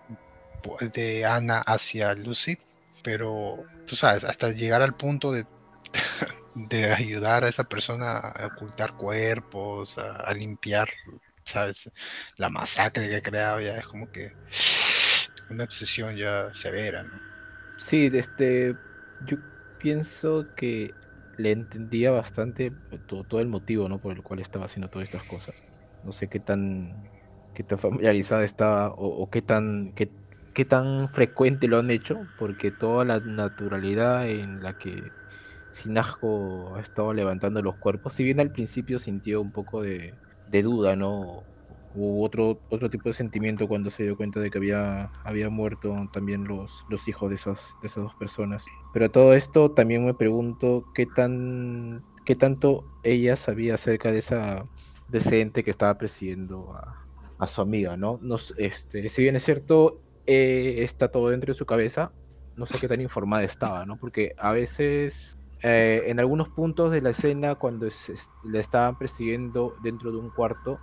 [0.94, 2.58] de Ana hacia Lucy,
[3.04, 5.46] pero tú sabes, hasta llegar al punto de,
[6.56, 10.90] de ayudar a esa persona a ocultar cuerpos, a, limpiar,
[11.44, 11.90] ¿sabes?
[12.38, 14.34] La masacre que creaba ya es como que
[15.50, 17.20] una obsesión ya severa, ¿no?
[17.78, 18.74] Sí, este,
[19.26, 19.38] yo
[19.80, 20.94] pienso que
[21.38, 22.72] le entendía bastante
[23.08, 24.00] todo, todo, el motivo ¿no?
[24.00, 25.56] por el cual estaba haciendo todas estas cosas.
[26.04, 27.10] No sé qué tan,
[27.54, 30.12] qué tan familiarizada estaba o, qué, tan, qué,
[30.54, 35.12] qué, tan frecuente lo han hecho, porque toda la naturalidad en la que
[35.72, 40.16] Sinasco ha estado levantando los cuerpos, si bien al principio sintió un poco de,
[40.48, 41.44] de duda, ¿no?
[41.98, 45.96] Hubo otro, otro tipo de sentimiento cuando se dio cuenta de que había, había muerto
[46.14, 48.64] también los, los hijos de esas, de esas dos personas.
[48.94, 54.66] Pero todo esto también me pregunto qué tan qué tanto ella sabía acerca de esa
[55.08, 56.76] de ese ente que estaba presidiendo
[57.40, 58.20] a, su amiga, ¿no?
[58.22, 62.12] Nos, este, si bien es cierto, eh, está todo dentro de su cabeza,
[62.58, 63.98] no sé qué tan informada estaba, ¿no?
[63.98, 67.88] Porque a veces eh, en algunos puntos de la escena, cuando
[68.44, 70.80] le estaban persiguiendo dentro de un cuarto,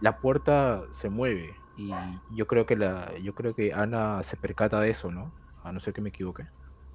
[0.00, 1.90] la puerta se mueve y
[2.34, 5.32] yo creo que la yo creo que Ana se percata de eso, ¿no?
[5.62, 6.44] A no ser que me equivoque.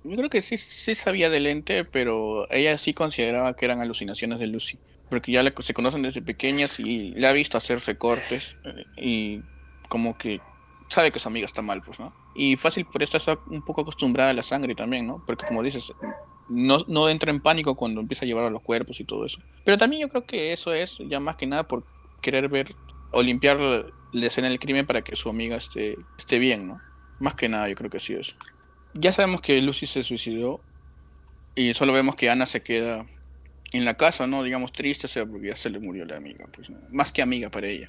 [0.03, 4.39] Yo creo que sí, sí sabía del ente, pero ella sí consideraba que eran alucinaciones
[4.39, 4.77] de Lucy.
[5.09, 9.41] Porque ya se conocen desde pequeñas y le ha visto hacerse cortes eh, y
[9.87, 10.41] como que
[10.89, 12.13] sabe que su amiga está mal, pues, ¿no?
[12.35, 15.23] Y fácil por eso está un poco acostumbrada a la sangre también, ¿no?
[15.25, 15.93] Porque como dices,
[16.49, 19.39] no, no entra en pánico cuando empieza a llevar a los cuerpos y todo eso.
[19.63, 21.83] Pero también yo creo que eso es ya más que nada por
[22.21, 22.75] querer ver
[23.13, 26.81] o limpiar la escena del crimen para que su amiga esté, esté bien, ¿no?
[27.19, 28.35] Más que nada, yo creo que sí eso.
[28.93, 30.61] Ya sabemos que Lucy se suicidó
[31.55, 33.05] y solo vemos que Ana se queda
[33.71, 34.43] en la casa, ¿no?
[34.43, 37.49] Digamos triste, o sea, porque ya se le murió la amiga, pues, más que amiga
[37.49, 37.87] para ella.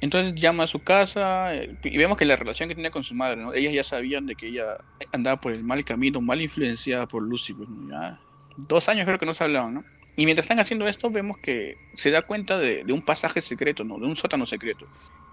[0.00, 3.14] Entonces llama a su casa eh, y vemos que la relación que tenía con su
[3.14, 3.52] madre, ¿no?
[3.52, 4.78] Ellas ya sabían de que ella
[5.12, 8.20] andaba por el mal camino, mal influenciada por Lucy, pues, ya
[8.68, 9.84] dos años creo que no se hablaban, ¿no?
[10.16, 13.98] Y mientras están haciendo esto, vemos que se da cuenta de, un pasaje secreto, ¿no?
[13.98, 14.86] De un sótano secreto.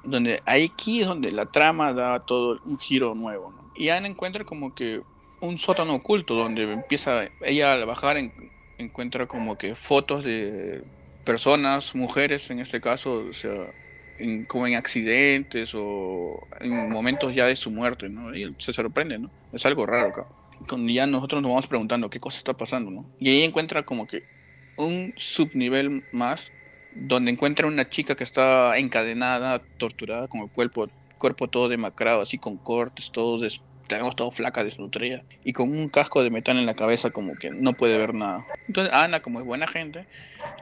[0.03, 3.71] Donde aquí es donde la trama da todo un giro nuevo, ¿no?
[3.75, 5.01] Y Ana encuentra como que
[5.41, 8.17] un sótano oculto donde empieza ella a bajar,
[8.77, 10.83] encuentra como que fotos de
[11.25, 13.71] personas, mujeres en este caso, o sea,
[14.47, 18.35] como en accidentes o en momentos ya de su muerte, ¿no?
[18.35, 19.29] Y se sorprende, ¿no?
[19.53, 20.27] Es algo raro acá.
[20.67, 23.05] Cuando ya nosotros nos vamos preguntando qué cosa está pasando, ¿no?
[23.19, 24.23] Y ahí encuentra como que
[24.77, 26.51] un subnivel más
[26.93, 32.37] donde encuentra una chica que está encadenada, torturada, con el cuerpo, cuerpo todo demacrado, así
[32.37, 33.39] con cortes, todo
[33.87, 37.51] tenemos todo flaca, desnutrida, y con un casco de metal en la cabeza como que
[37.51, 38.45] no puede ver nada.
[38.67, 40.05] Entonces Ana, como es buena gente,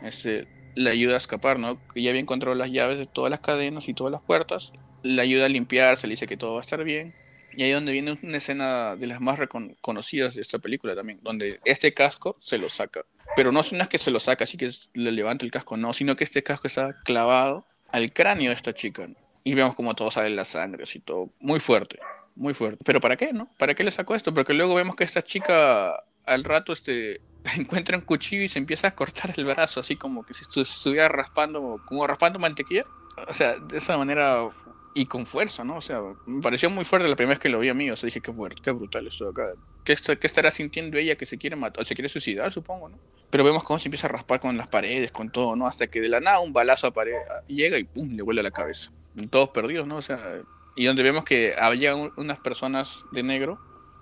[0.03, 1.79] este, le ayuda a escapar, ¿no?
[1.93, 4.73] Que ya había encontrado las llaves de todas las cadenas y todas las puertas,
[5.03, 7.13] le ayuda a limpiarse, le dice que todo va a estar bien.
[7.57, 11.59] Y ahí donde viene una escena de las más reconocidas de esta película también, donde
[11.63, 13.05] este casco se lo saca.
[13.35, 16.15] Pero no es que se lo saca, así que le levanta el casco, no, sino
[16.15, 19.07] que este casco está clavado al cráneo de esta chica.
[19.43, 21.99] Y vemos como todo sale la sangre, así todo, muy fuerte
[22.35, 22.83] muy fuerte.
[22.83, 23.49] Pero ¿para qué, no?
[23.57, 24.33] ¿Para qué le sacó esto?
[24.33, 27.21] Porque luego vemos que esta chica al rato este
[27.57, 31.07] encuentra un cuchillo y se empieza a cortar el brazo, así como que si estuviera
[31.07, 32.85] raspando, como raspando mantequilla.
[33.27, 34.49] O sea, de esa manera
[34.97, 35.75] y con fuerza, ¿no?
[35.75, 37.97] O sea, me pareció muy fuerte la primera vez que lo vi a mí, o
[37.97, 39.43] sea, dije, qué, qué brutal esto de acá.
[39.83, 42.97] ¿Qué, ¿Qué, estará sintiendo ella que se quiere matar, o se quiere suicidar, supongo, ¿no?
[43.29, 45.67] Pero vemos cómo se empieza a raspar con las paredes, con todo, ¿no?
[45.67, 47.13] Hasta que de la nada un balazo pared
[47.47, 48.89] llega y pum, le vuela la cabeza.
[49.29, 49.97] Todos perdidos, ¿no?
[49.97, 50.41] O sea,
[50.77, 53.59] y donde vemos que había unas personas de negro.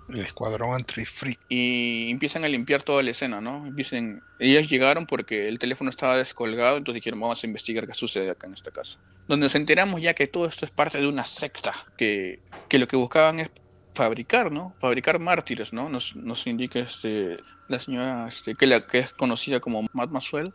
[0.10, 1.39] El escuadrón anti-free.
[1.49, 3.65] Y empiezan a limpiar toda la escena, ¿no?
[3.65, 8.29] Empiezan, ellas llegaron porque el teléfono estaba descolgado, entonces dijeron, vamos a investigar qué sucede
[8.29, 8.99] acá en esta casa.
[9.27, 12.88] Donde nos enteramos ya que todo esto es parte de una secta, que, que lo
[12.88, 13.51] que buscaban es
[13.93, 14.75] fabricar, ¿no?
[14.79, 15.89] Fabricar mártires, ¿no?
[15.89, 20.53] Nos, nos indica este, la señora este, que, la, que es conocida como Matt Maswell,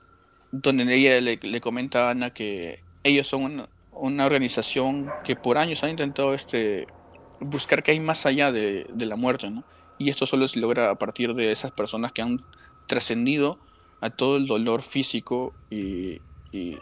[0.53, 5.59] donde ella le, le comenta a Ana que ellos son una, una organización que por
[5.59, 6.87] años ha intentado este,
[7.41, 9.65] buscar que hay más allá de, la muerte, ¿no?
[9.99, 12.41] Y esto solo se logra a partir de esas personas que han
[12.87, 13.59] trascendido
[14.01, 16.21] a todo el dolor físico y,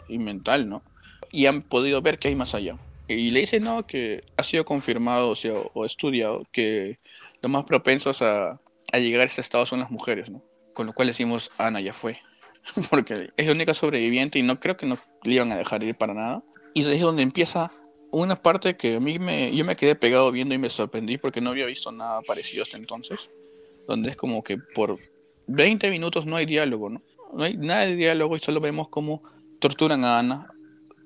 [0.09, 0.83] mental, ¿no?
[1.31, 2.77] Y han podido ver que hay más allá.
[3.07, 6.99] Y le dice, no, que ha sido confirmado o, sea, o estudiado que
[7.41, 8.59] lo más propensos a,
[8.91, 10.43] a, llegar a ese estado son las mujeres, ¿no?
[10.73, 12.19] Con lo cual decimos, Ana ya fue.
[12.89, 15.95] Porque es la única sobreviviente y no creo que no le iban a dejar ir
[15.95, 16.43] para nada.
[16.73, 17.71] Y es donde empieza
[18.11, 21.41] una parte que a mí me, yo me quedé pegado viendo y me sorprendí porque
[21.41, 23.29] no había visto nada parecido hasta entonces.
[23.87, 24.97] Donde es como que por
[25.47, 27.01] 20 minutos no hay diálogo, ¿no?
[27.33, 29.23] No hay nada de diálogo y solo vemos cómo
[29.59, 30.53] torturan a Ana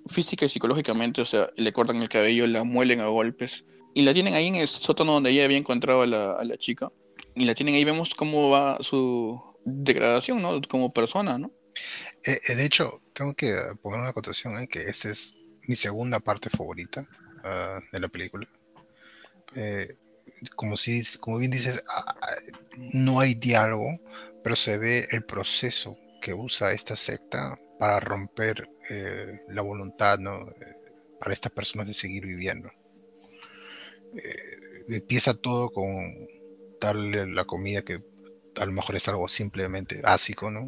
[0.07, 4.13] física y psicológicamente, o sea, le cortan el cabello, la muelen a golpes y la
[4.13, 6.91] tienen ahí en el sótano donde ella había encontrado a la, chica
[7.35, 10.61] y la tienen ahí, vemos cómo va su degradación, ¿no?
[10.61, 11.51] Como persona, ¿no?
[12.25, 14.67] Eh, eh, de hecho, tengo que poner una acotación, ¿eh?
[14.67, 15.33] que este es
[15.67, 17.07] mi segunda parte favorita
[17.43, 18.47] ah, de la película.
[20.55, 22.35] Como, si, como bien dices, ah, ah,
[22.77, 23.99] no hay diálogo,
[24.43, 30.49] pero se ve el proceso que usa esta secta para romper eh, la voluntad ¿no?
[30.49, 30.75] Eh,
[31.19, 32.69] para estas personas de seguir viviendo.
[34.88, 36.27] empieza todo con
[36.80, 38.04] darle la comida que
[38.56, 40.67] a lo mejor es algo simplemente básico, ¿no?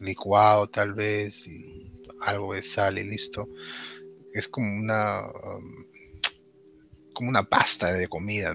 [0.00, 1.48] licuado tal vez,
[2.20, 3.48] algo de sal y listo.
[4.34, 5.86] Es como una um,
[7.12, 8.52] como una pasta de comida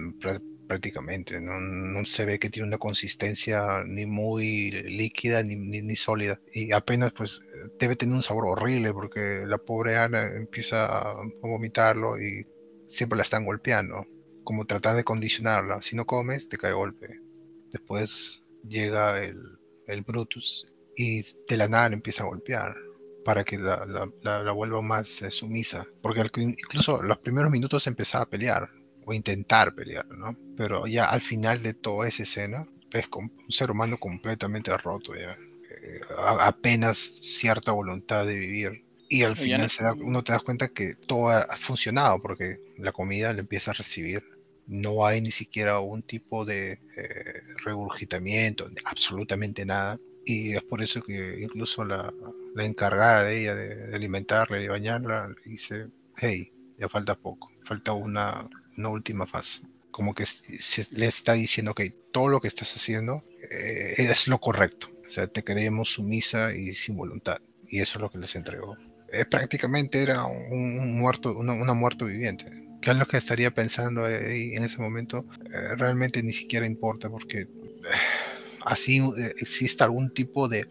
[0.68, 1.40] prácticamente.
[1.40, 6.40] No, se ve que tiene una consistencia ni muy líquida ni, ni, sólida.
[6.52, 7.42] Y apenas pues
[7.78, 12.46] debe tener un sabor horrible porque la pobre Ana empieza a vomitarlo y
[12.86, 14.06] siempre la están golpeando.
[14.44, 15.82] Como tratar de condicionarla.
[15.82, 17.20] Si no comes, te cae golpe.
[17.72, 19.40] Después llega el,
[19.86, 22.76] el Brutus y de la nada empieza a golpear
[23.24, 23.84] para que la,
[24.22, 25.86] la, vuelva más eh, sumisa.
[26.00, 28.70] Porque incluso los primeros minutos empezaba a pelear
[29.08, 30.36] o intentar pelear, ¿no?
[30.56, 35.36] Pero ya al final de toda esa escena, ves un ser humano completamente roto, ya.
[35.70, 38.84] Eh, apenas cierta voluntad de vivir.
[39.08, 39.70] Y al final
[40.02, 44.22] uno te das cuenta que todo ha funcionado porque la comida le empieza a recibir.
[44.66, 51.02] No hay ni siquiera un tipo de eh, regurgitamiento, absolutamente nada y es por eso
[51.02, 52.12] que incluso la,
[52.54, 55.86] la encargada de ella de, alimentarla y de bañarla dice,
[56.18, 58.46] hey, ya falta poco, falta una,
[58.78, 59.62] una última fase.
[59.90, 64.38] Como que se, le está diciendo, que todo lo que estás haciendo eh, es lo
[64.38, 64.88] correcto.
[65.06, 67.38] O sea, te queremos sumisa y sin voluntad.
[67.68, 68.76] Y eso es lo que les entregó.
[69.10, 72.46] Eh, prácticamente era un, muerto, una, una, muerto viviente.
[72.82, 75.24] ¿Qué es lo que estaría pensando ahí en ese momento?
[75.46, 77.48] Eh, realmente ni siquiera importa porque
[78.64, 80.66] así eh, existe algún tipo de,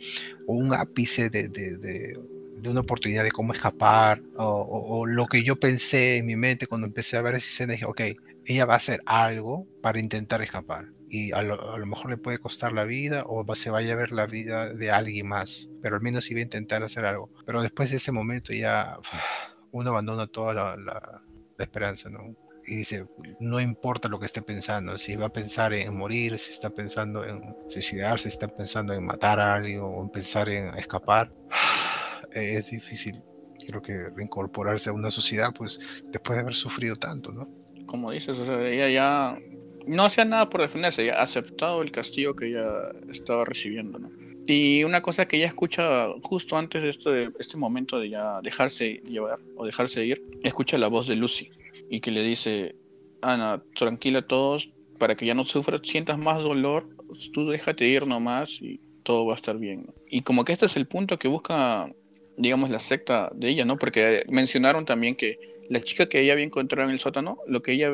[0.45, 2.17] o un ápice de,
[2.65, 7.17] una oportunidad de cómo escapar, o, lo que yo pensé en mi mente cuando empecé
[7.17, 8.01] a ver esa escena, dije, ok,
[8.45, 10.85] ella va a hacer algo para intentar escapar.
[11.09, 13.95] y a lo, a lo, mejor le puede costar la vida o se vaya a
[13.95, 17.29] ver la vida de alguien más, pero al menos iba a intentar hacer algo.
[17.45, 18.97] Pero después de ese momento ya
[19.71, 21.21] uno abandona toda la, la,
[21.57, 22.35] la esperanza, ¿no?
[22.67, 23.05] y dice,
[23.39, 27.23] no importa lo que esté pensando, si va a pensar en morir, si está pensando
[27.23, 31.31] en suicidarse, si está pensando en matar a alguien o en pensar en escapar,
[32.37, 33.21] es difícil,
[33.67, 35.79] creo que reincorporarse a una sociedad, pues
[36.11, 37.47] después de haber sufrido tanto, ¿no?
[37.85, 39.39] Como dices, o ella ya
[39.85, 44.11] no hacía nada por defenderse, ya ha aceptado el castigo que ella estaba recibiendo, ¿no?
[44.47, 49.01] Y una cosa que ella escucha justo antes de este, este momento de ya dejarse
[49.05, 51.49] llevar o dejarse ir, escucha la voz de Lucy
[51.89, 52.75] y que le dice,
[53.21, 56.87] Ana, tranquila a todos, para que ya no sufras, sientas más dolor,
[57.33, 59.93] tú déjate ir nomás y todo va a estar bien.
[60.09, 61.93] Y como que este es el punto que busca,
[62.37, 63.77] digamos, la secta de ella, ¿no?
[63.77, 67.73] Porque mencionaron también que la chica que ella había encontrado en el sótano, lo que
[67.73, 67.91] ella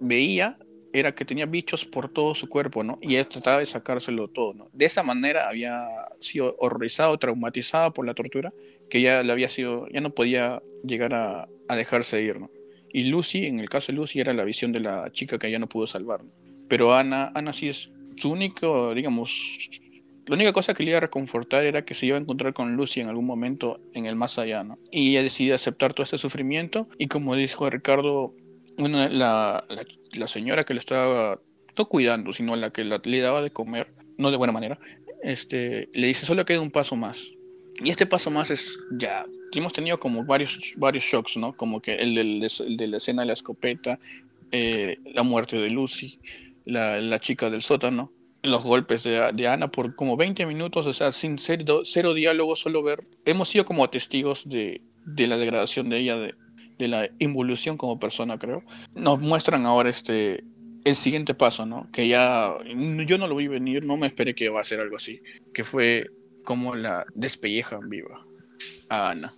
[0.00, 0.58] veía
[0.92, 2.98] era que tenía bichos por todo su cuerpo, ¿no?
[3.02, 4.70] Y ella trataba de sacárselo todo, ¿no?
[4.72, 5.86] De esa manera había
[6.20, 8.52] sido horrorizado, traumatizada por la tortura,
[8.88, 12.50] que ya le había sido, ya no podía llegar a, a dejarse ir, ¿no?
[12.92, 15.58] Y Lucy, en el caso de Lucy, era la visión de la chica que ella
[15.58, 16.20] no pudo salvar.
[16.68, 19.68] Pero Ana, Ana sí es su único, digamos,
[20.26, 22.76] la única cosa que le iba a reconfortar era que se iba a encontrar con
[22.76, 24.78] Lucy en algún momento en el más allá, ¿no?
[24.90, 28.34] Y ella decide aceptar todo este sufrimiento y como dijo Ricardo,
[28.76, 29.64] la, la,
[30.16, 31.40] la, señora que le estaba
[31.76, 34.78] no cuidando, sino la que le daba de comer, no de buena manera,
[35.22, 37.30] este, le dice, solo queda un paso más.
[37.82, 39.26] Y este paso más es ya
[39.58, 41.52] hemos tenido como varios, varios shocks, ¿no?
[41.52, 43.98] Como que el, de la escena de la escopeta,
[44.50, 46.18] eh, la muerte de Lucy,
[46.64, 48.12] la, chica del sótano,
[48.44, 52.56] los golpes de, de, Ana por como 20 minutos, o sea, sin cero, cero diálogo,
[52.56, 53.04] solo ver.
[53.24, 56.34] Hemos sido como testigos de, de la degradación de ella, de,
[56.78, 58.62] de, la involución como persona, creo.
[58.94, 60.44] Nos muestran ahora este
[60.84, 61.90] el siguiente paso, ¿no?
[61.90, 62.54] Que ya
[63.06, 65.22] yo no lo vi venir, no me esperé que iba a ser algo así,
[65.54, 66.10] que fue
[66.44, 68.26] como la despellejan viva
[68.90, 69.32] a Ana.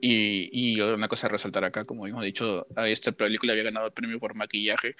[0.00, 3.86] Y, y, una cosa a resaltar acá, como hemos dicho, a esta película había ganado
[3.86, 4.96] el premio por maquillaje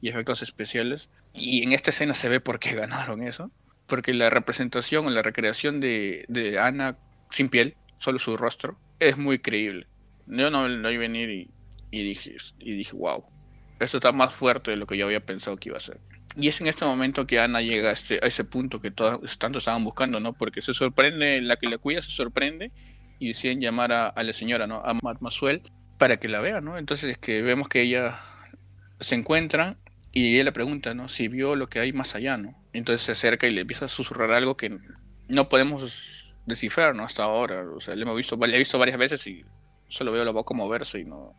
[0.00, 1.10] y efectos especiales.
[1.32, 3.50] Y en esta escena se ve por qué ganaron eso.
[3.86, 6.98] Porque la representación o la recreación de, de Ana
[7.30, 9.86] sin piel, solo su rostro, es muy creíble.
[10.26, 11.50] Yo no lo vi venir y,
[11.90, 13.24] y, dije, y dije, wow,
[13.78, 16.00] esto está más fuerte de lo que yo había pensado que iba a ser.
[16.34, 19.38] Y es en este momento que Ana llega a, este, a ese punto que todos
[19.38, 20.32] tanto estaban buscando, ¿no?
[20.32, 22.72] Porque se sorprende, la que la cuida se sorprende
[23.18, 24.82] y deciden llamar a, a la señora, ¿no?
[24.84, 25.62] A Mademoiselle
[25.96, 26.76] para que la vea, ¿no?
[26.76, 28.20] Entonces es que vemos que ella
[29.00, 29.78] se encuentran
[30.16, 31.08] y ella le pregunta, ¿no?
[31.08, 32.58] Si vio lo que hay más allá, ¿no?
[32.72, 34.78] Entonces se acerca y le empieza a susurrar algo que
[35.28, 37.04] no podemos descifrar, ¿no?
[37.04, 39.44] Hasta ahora, o sea, le hemos visto, le he visto varias veces y
[39.88, 41.34] solo veo la boca moverse y no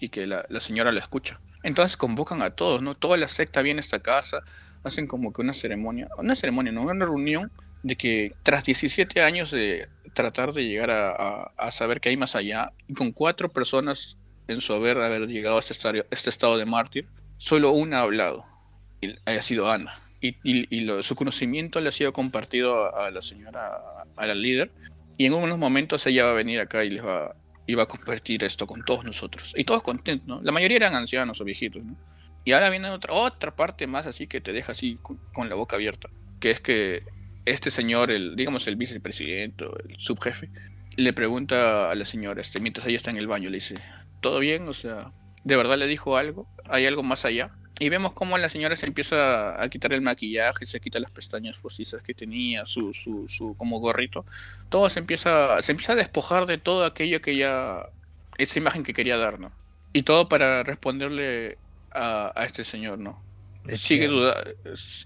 [0.00, 1.40] y que la, señora la escucha.
[1.62, 2.94] Entonces convocan a todos, ¿no?
[2.94, 4.42] Toda la secta viene a esta casa,
[4.82, 7.52] hacen como que una ceremonia, una ceremonia, no, una reunión
[7.82, 12.72] de que tras 17 años de tratar de llegar a, saber que hay más allá,
[12.88, 14.16] y con cuatro personas
[14.48, 15.74] en su haber haber llegado a este,
[16.10, 17.06] este estado de mártir,
[17.38, 18.44] solo una ha hablado,
[19.00, 19.94] y ha sido Ana.
[20.20, 23.70] Y, y, su conocimiento le ha sido compartido a, la señora,
[24.16, 24.72] a la líder,
[25.18, 27.86] y en unos momentos ella va a venir acá y les va, y va a
[27.86, 29.52] compartir esto con todos nosotros.
[29.56, 30.40] Y todos contentos, ¿no?
[30.42, 31.96] La mayoría eran ancianos o viejitos, ¿no?
[32.44, 35.56] Y ahora viene otra, otra parte más así que te deja así con, con la
[35.56, 37.02] boca abierta, que es que
[37.44, 40.50] este señor, el, digamos el vicepresidente, el subjefe,
[40.96, 43.76] le pregunta a la señora, este, mientras ella está en el baño, le dice,
[44.20, 44.68] ¿todo bien?
[44.68, 45.12] O sea,
[45.46, 46.48] ¿de verdad le dijo algo?
[46.68, 47.52] ¿Hay algo más allá?
[47.78, 51.56] Y vemos cómo la señora se empieza a quitar el maquillaje, se quita las pestañas
[51.58, 54.26] postizas que tenía, su, su, su como gorrito.
[54.70, 57.90] Todo se empieza, se empieza a despojar de todo aquello que ella,
[58.38, 59.52] esa imagen que quería dar, ¿no?
[59.92, 61.58] Y todo para responderle
[61.92, 63.22] a, a este señor, ¿no?
[63.72, 64.50] Sigue dudando.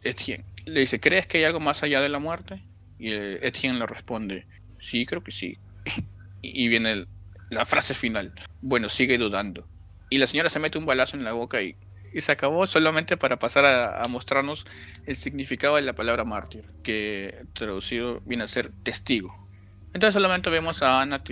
[0.05, 0.45] Etienne.
[0.64, 2.62] Le dice, ¿crees que hay algo más allá de la muerte?
[2.99, 4.47] Y Etienne le responde,
[4.79, 5.59] sí, creo que sí.
[6.41, 7.05] y viene
[7.51, 9.67] la frase final, bueno, sigue dudando.
[10.11, 11.77] Y la señora se mete un balazo en la boca y,
[12.13, 14.67] y se acabó solamente para pasar a, mostrarnos
[15.07, 19.49] el significado de la palabra mártir, que traducido viene a ser testigo.
[19.93, 21.23] Entonces solamente vemos a Ana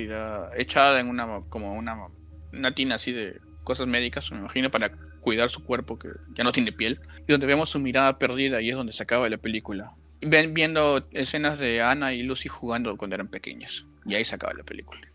[0.57, 2.09] echada en una como una,
[2.53, 6.53] una tina así de cosas médicas, me imagino, para cuidar su cuerpo que ya no
[6.53, 9.93] tiene piel, y donde vemos su mirada perdida y es donde se acaba la película.
[10.21, 14.55] Ven viendo escenas de Ana y Lucy jugando cuando eran pequeñas, y ahí se acaba
[14.55, 15.08] la película.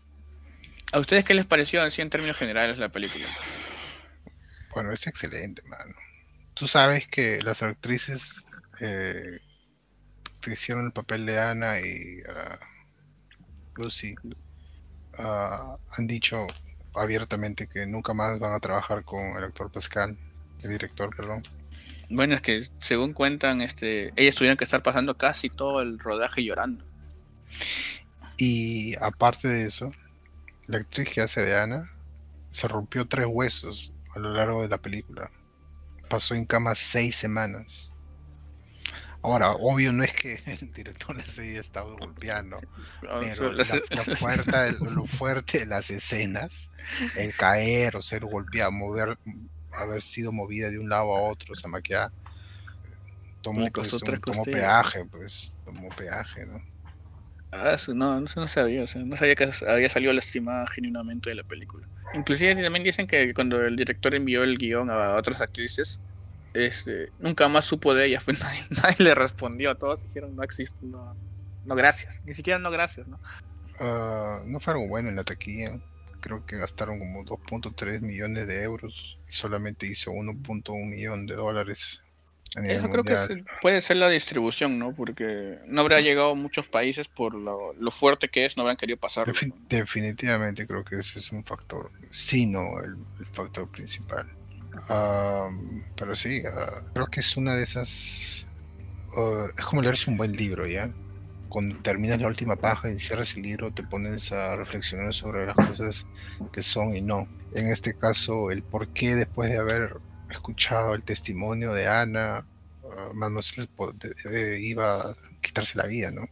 [0.94, 3.24] ¿A ustedes qué les pareció así en términos generales la película?
[4.72, 5.92] Bueno, es excelente, mano.
[6.54, 8.46] Tú sabes que las actrices
[8.78, 9.40] eh,
[10.40, 14.14] que hicieron el papel de Ana y uh, Lucy
[15.18, 16.46] uh, han dicho
[16.94, 20.16] abiertamente que nunca más van a trabajar con el actor Pascal,
[20.62, 21.42] el director, perdón.
[22.08, 26.44] Bueno, es que según cuentan, este, ellas tuvieron que estar pasando casi todo el rodaje
[26.44, 26.84] llorando.
[28.36, 29.90] Y aparte de eso,
[30.66, 31.90] la actriz que hace de Ana
[32.50, 35.30] se rompió tres huesos a lo largo de la película.
[36.08, 37.90] Pasó en cama seis semanas.
[39.22, 42.60] Ahora, obvio no es que el director la haya estado golpeando,
[43.20, 46.70] pero la- lo, fuerte, lo fuerte de las escenas,
[47.16, 49.18] el caer o ser golpeado, mover,
[49.72, 52.12] haber sido movida de un lado a otro, esa maquillada,
[53.42, 56.62] tomó, pues, un- tomó peaje, pues, tomó peaje, ¿no?
[57.56, 61.44] Ah, no, no, sabía, o sea, no sabía que había salido lastimada genuinamente de la
[61.44, 61.86] película.
[62.12, 66.00] Inclusive también dicen que cuando el director envió el guion a otras actrices,
[66.52, 70.84] este, nunca más supo de ellas, pues nadie, nadie le respondió, todos dijeron no existe,
[70.84, 71.16] no,
[71.64, 73.20] no gracias, ni siquiera no gracias, ¿no?
[73.78, 75.78] Ah, no fue algo bueno en la taquilla.
[76.20, 82.03] Creo que gastaron como 2.3 millones de euros y solamente hizo 1.1 millón de dólares
[82.64, 83.28] Eso creo que es-
[83.60, 84.94] puede ser la distribución, ¿no?
[84.94, 88.76] Porque no habrá llegado a muchos países por lo, lo fuerte que es, no habrán
[88.76, 89.32] querido pasarlo.
[89.32, 94.26] Defin- definitivamente creo que ese es un factor, sí, no el, el factor principal.
[95.96, 98.46] Pero sí, ah, creo que es una de esas.
[99.16, 100.94] ah, es como leerse un buen libro, ¿ya?
[101.48, 105.56] Cuando terminas la última página y cierras el libro, te pones a reflexionar sobre las
[105.56, 106.06] cosas
[106.52, 107.28] que son y no.
[107.52, 110.00] En este caso, el por qué después de haber
[110.34, 112.46] escuchado el testimonio de Ana,
[112.84, 113.12] ah,
[113.76, 116.26] po- de- eh, iba a quitarse la vida, ¿no?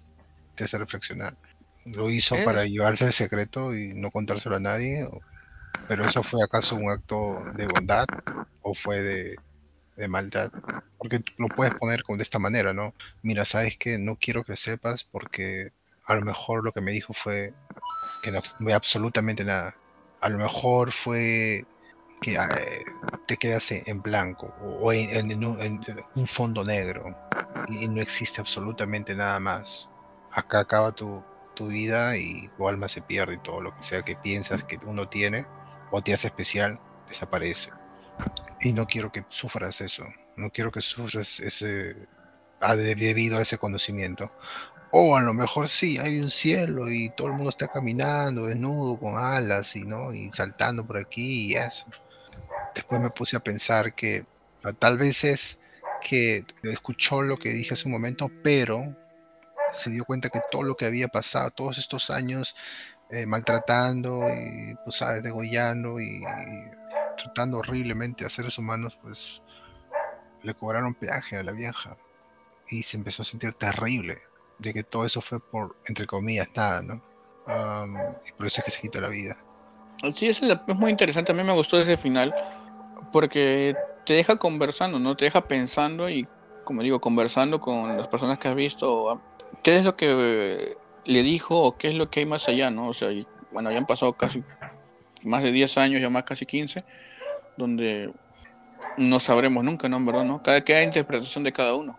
[0.54, 1.38] Te hace reflexionar.
[1.86, 5.08] ¿Lo hizo para llevarse el secreto y no contárselo a nadie?
[5.88, 8.06] ¿Pero eso fue acaso un acto de bondad
[8.60, 9.40] o fue de,
[9.96, 10.52] de maldad?
[10.98, 12.94] Porque lo puedes poner como de esta manera, ¿no?
[13.22, 15.72] Mira, sabes que no quiero que sepas porque
[16.06, 17.56] a lo mejor lo que me dijo fue
[18.22, 19.76] que no ve absolutamente nada.
[20.20, 21.68] A lo mejor fue
[22.22, 22.84] que eh,
[23.26, 25.80] te quedas en blanco o en, un, en
[26.14, 27.04] un fondo negro
[27.68, 29.90] y no existe absolutamente nada más.
[30.32, 31.22] Acá acaba tu,
[31.54, 34.78] tu vida y tu alma se pierde y todo lo que sea que piensas que
[34.86, 35.46] uno tiene
[35.90, 37.72] o te hace especial desaparece.
[38.60, 40.06] Y no quiero que sufras eso,
[40.36, 42.08] no quiero que sufras ese
[42.60, 44.30] ah, de- debido a ese conocimiento.
[44.92, 48.98] O a lo mejor sí, hay un cielo y todo el mundo está caminando desnudo
[48.98, 51.86] con alas y no y saltando por aquí y eso.
[52.74, 54.24] Después me puse a pensar que
[54.78, 55.60] tal vez es
[56.00, 58.96] que escuchó lo que dije hace un momento, pero
[59.72, 62.56] se dio cuenta que todo lo que había pasado, todos estos años
[63.10, 66.22] eh, maltratando y, pues, sabes, degollando y,
[67.16, 69.42] tratando horriblemente a seres humanos, pues
[70.42, 71.96] le cobraron peaje a la vieja
[72.68, 74.22] y se empezó a sentir terrible
[74.58, 77.02] de que todo eso fue por, entre comillas, nada, ¿no?
[77.46, 77.96] Am,
[78.26, 79.36] y por eso es que se quitó la vida.
[80.14, 81.32] Sí, es, es muy interesante.
[81.32, 82.34] A mí me gustó ese final
[83.12, 85.16] porque te deja conversando, ¿no?
[85.16, 86.26] Te deja pensando y,
[86.64, 89.10] como digo, conversando con las personas que has visto.
[89.10, 89.20] ah,
[89.62, 92.88] ¿Qué es lo que le dijo o qué es lo que hay más allá, ¿no?
[92.88, 93.08] O sea,
[93.52, 94.42] bueno, ya han pasado casi
[95.22, 96.84] más de 10 años, ya más casi 15,
[97.56, 98.12] donde
[98.96, 100.04] no sabremos nunca, ¿no?
[100.04, 100.42] Verdad, ¿no?
[100.42, 101.98] Cada, cada interpretación de cada uno.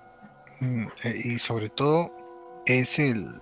[0.59, 2.11] Mm, eh, y sobre todo
[2.65, 3.39] es el,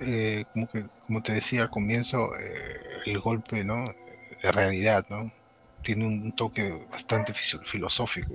[0.00, 3.84] eh, como, que, como te decía al comienzo, eh, el golpe, ¿no?
[4.42, 5.30] De realidad, ¿no?
[5.82, 8.34] Tiene un toque bastante filosófico.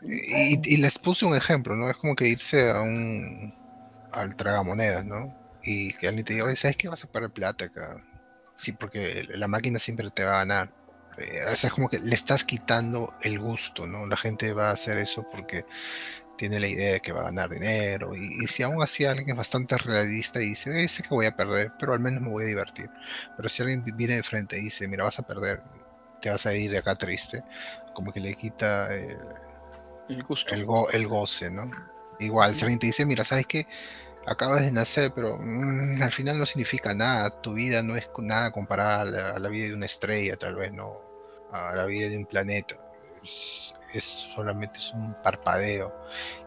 [0.00, 1.90] Y, y les puse un ejemplo, ¿no?
[1.90, 3.54] Es como que irse a un
[4.10, 5.34] al tragamonedas, ¿no?
[5.62, 7.96] Y que alguien te diga, oye, ¿sabes qué vas a pagar plata acá?
[8.54, 10.74] Sí, porque la máquina siempre te va a ganar.
[11.18, 14.06] Eh, o sea, es como que le estás quitando el gusto, ¿no?
[14.06, 15.66] La gente va a hacer eso porque
[16.36, 18.14] tiene la idea de que va a ganar dinero.
[18.16, 21.26] Y, y si aún así alguien es bastante realista y dice, eh, sé que voy
[21.26, 22.90] a perder, pero al menos me voy a divertir.
[23.36, 25.62] Pero si alguien vi- viene de frente y dice, mira, vas a perder,
[26.20, 27.42] te vas a ir de acá triste,
[27.94, 29.18] como que le quita el,
[30.08, 30.54] El gusto.
[30.54, 31.70] el, go- el goce, ¿no?
[32.20, 33.66] Igual, si alguien te dice, mira, ¿sabes qué?
[34.26, 37.30] Acabas de nacer, pero mm, al final no significa nada.
[37.40, 40.56] Tu vida no es nada comparada a la, a la vida de una estrella, tal
[40.56, 41.00] vez, no.
[41.52, 42.76] A la vida de un planeta.
[43.22, 45.94] Es, es solamente es un parpadeo.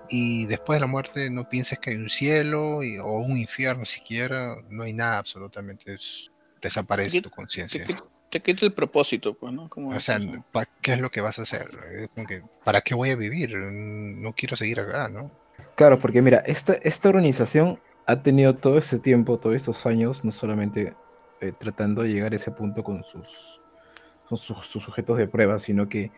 [0.10, 3.86] Y después de la muerte no pienses que hay un cielo y- o un infierno
[3.86, 4.58] siquiera.
[4.70, 5.94] No hay nada absolutamente.
[5.96, 6.30] es-
[6.62, 7.86] desaparece tu conciencia.
[8.32, 9.70] Te, quit- te quita el propósito, pues, ¿no?
[9.70, 10.46] Como O sea, dices, ¿no?
[10.52, 11.70] ¿pa- ¿qué es lo que vas a hacer?
[12.64, 13.56] ¿Para qué voy a vivir?
[13.58, 15.32] No quiero seguir acá, ¿no?
[15.76, 20.32] Claro, porque mira, esta, esta organización ha tenido todo ese tiempo, todos estos años, no
[20.32, 20.98] solamente
[21.40, 23.62] eh, tratando de llegar a ese punto con sus,
[24.26, 26.14] con sus, sus sujetos de prueba, sino que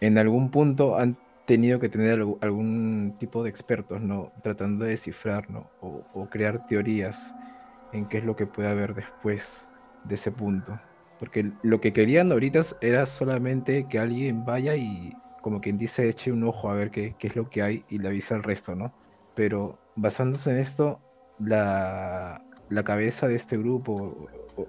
[0.00, 4.32] en algún punto han tenido que tener algún tipo de expertos, ¿no?
[4.42, 5.72] Tratando de descifrar, ¿no?
[5.80, 7.36] O, o crear teorías
[7.92, 9.70] en qué es lo que puede haber después
[10.04, 10.80] de ese punto.
[11.18, 15.12] Porque lo que querían ahorita era solamente que alguien vaya y
[15.42, 17.98] como quien dice, eche un ojo a ver qué, qué es lo que hay y
[17.98, 18.92] le avisa al resto, ¿no?
[19.34, 21.00] Pero basándose en esto,
[21.38, 24.28] la, la cabeza de este grupo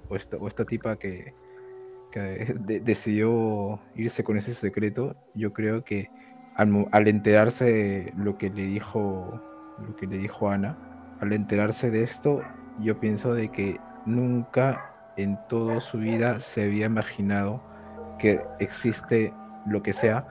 [0.10, 1.34] o, esta, o esta, tipa que,
[2.12, 2.20] que
[2.60, 6.10] de, decidió irse con ese secreto, yo creo que
[6.56, 9.42] al, al, enterarse lo que le dijo
[9.86, 10.78] lo que le dijo Ana,
[11.22, 12.42] al enterarse de esto,
[12.80, 14.89] yo pienso de que nunca
[15.22, 17.62] en toda su vida se había imaginado
[18.18, 19.34] que existe
[19.66, 20.28] lo que sea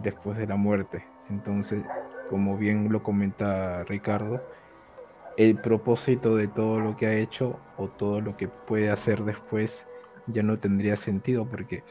[0.00, 1.04] después de la muerte.
[1.30, 1.82] Entonces,
[2.28, 4.42] como bien lo comenta Ricardo,
[5.38, 9.86] el propósito de todo lo que ha hecho o todo lo que puede hacer después
[10.26, 11.82] ya no tendría sentido porque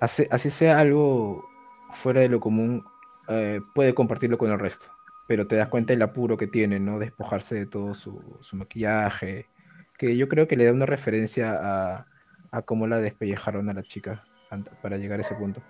[0.00, 1.44] así, sea algo
[1.90, 2.84] fuera de lo común,
[3.28, 4.86] eh, puede compartirlo con el resto,
[5.26, 6.98] pero te das cuenta del apuro que tiene, ¿no?
[6.98, 8.22] Despojarse de todo su
[8.52, 9.48] maquillaje,
[10.02, 12.06] que yo creo que le da una referencia a,
[12.50, 14.24] a cómo la despellejaron a la chica
[14.82, 15.62] para llegar a ese punto.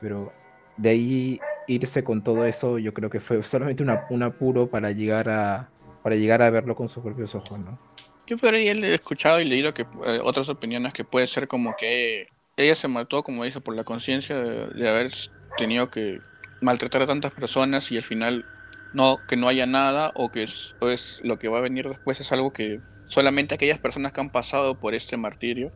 [0.00, 0.32] Pero
[0.78, 4.90] de ahí irse con todo eso, yo creo que fue solamente una, un apuro para
[4.90, 5.68] llegar a
[6.02, 7.78] para llegar a verlo con sus propios ojos, ¿no?
[8.26, 11.76] Yo por ahí he escuchado y leído que eh, otras opiniones que puede ser como
[11.76, 15.10] que ella se mató, como dice, por la conciencia de, de, haber
[15.56, 16.20] tenido que
[16.60, 18.44] maltratar a tantas personas y al final
[18.92, 21.88] no que no haya nada o que es, o es lo que va a venir
[21.88, 22.80] después es algo que
[23.14, 25.70] solamente aquellas personas que han pasado por este martirio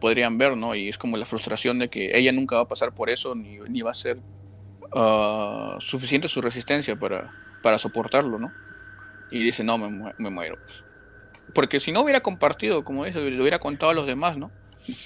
[0.00, 0.74] podrían ver, ¿no?
[0.74, 3.58] Y es como la frustración de que ella nunca va a pasar por eso ni,
[3.68, 4.18] ni va a ser
[4.92, 7.30] uh, suficiente su resistencia para,
[7.62, 8.50] para soportarlo, ¿no?
[9.30, 10.56] Y dice, no, me, me muero.
[11.54, 14.50] Porque si no hubiera compartido, como dice, lo hubiera contado a los demás, ¿no?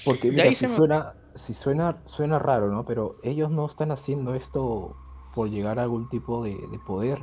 [0.07, 0.75] Porque mira, si, me...
[0.75, 2.87] suena, si suena, suena raro, ¿no?
[2.87, 4.97] Pero ellos no están haciendo esto
[5.35, 7.21] por llegar a algún tipo de, de, poder.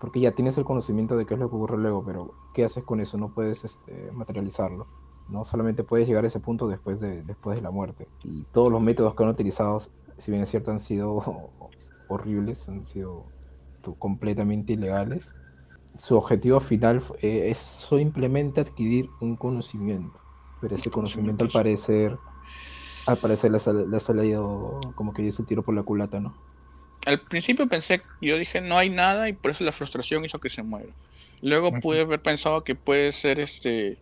[0.00, 2.82] Porque ya tienes el conocimiento de qué es lo que ocurre luego, pero ¿qué haces
[2.82, 3.16] con eso?
[3.18, 4.84] No puedes este, materializarlo.
[5.28, 5.44] ¿no?
[5.44, 8.08] Solamente puedes llegar a ese punto después de, después de la muerte.
[8.24, 9.78] Y todos los métodos que han utilizado,
[10.16, 11.22] si bien es cierto, han sido
[12.08, 13.26] horribles, han sido
[14.00, 15.30] completamente ilegales.
[15.98, 20.18] Su objetivo final eh, es simplemente adquirir un conocimiento.
[20.60, 22.18] Pero ese conocimiento al parecer,
[23.06, 26.34] al parecer les ha, salido como que dice el tiro por la culata, ¿no?
[27.06, 30.48] Al principio pensé, yo dije no hay nada y por eso la frustración hizo que
[30.48, 30.92] se muera.
[31.42, 33.98] Luego pude haber pensado que puede ser este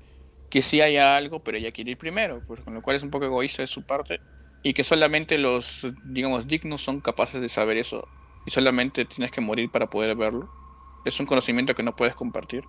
[0.50, 3.10] que sí haya algo, pero ella quiere ir primero, pues, con lo cual es un
[3.10, 4.20] poco egoísta de su parte
[4.62, 8.08] y que solamente los, digamos, dignos son capaces de saber eso
[8.46, 10.50] y solamente tienes que morir para poder verlo.
[11.04, 12.64] Es un conocimiento que no puedes compartir.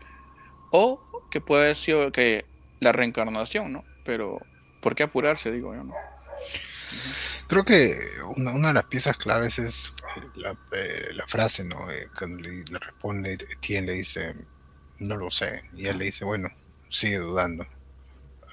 [0.69, 1.01] O
[1.31, 2.45] que puede ser que
[2.79, 3.83] la reencarnación, ¿no?
[4.05, 4.39] Pero,
[4.79, 5.51] ¿por qué apurarse?
[5.51, 5.95] Digo yo, ¿no?
[7.47, 7.97] Creo que
[8.35, 9.93] una, una, de las piezas claves es
[10.35, 11.89] la, eh, la frase, ¿no?
[11.89, 14.35] Eh, cuando le, le responde, Tien le dice,
[14.99, 15.63] no lo sé.
[15.75, 16.49] Y él le dice, bueno,
[16.89, 17.65] sigue dudando.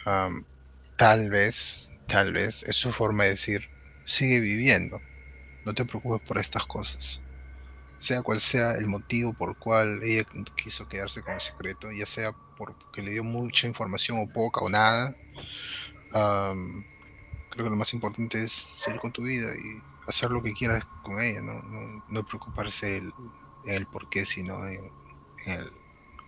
[0.06, 0.44] Um,
[0.96, 3.68] tal vez, tal vez es su forma de decir,
[4.04, 5.00] sigue viviendo,
[5.64, 7.20] no te preocupes por estas cosas.
[7.98, 10.26] Sea cual sea el motivo por el cual ella
[10.56, 14.68] quiso quedarse con el secreto, ya sea porque le dio mucha información o poca o
[14.68, 15.16] nada,
[16.12, 16.84] um,
[17.50, 20.84] creo que lo más importante es seguir con tu vida y hacer lo que quieras
[21.02, 21.62] con ella, no,
[22.08, 23.12] no, preocuparse en
[23.64, 24.90] el, el por qué, sino en,
[25.46, 25.72] en el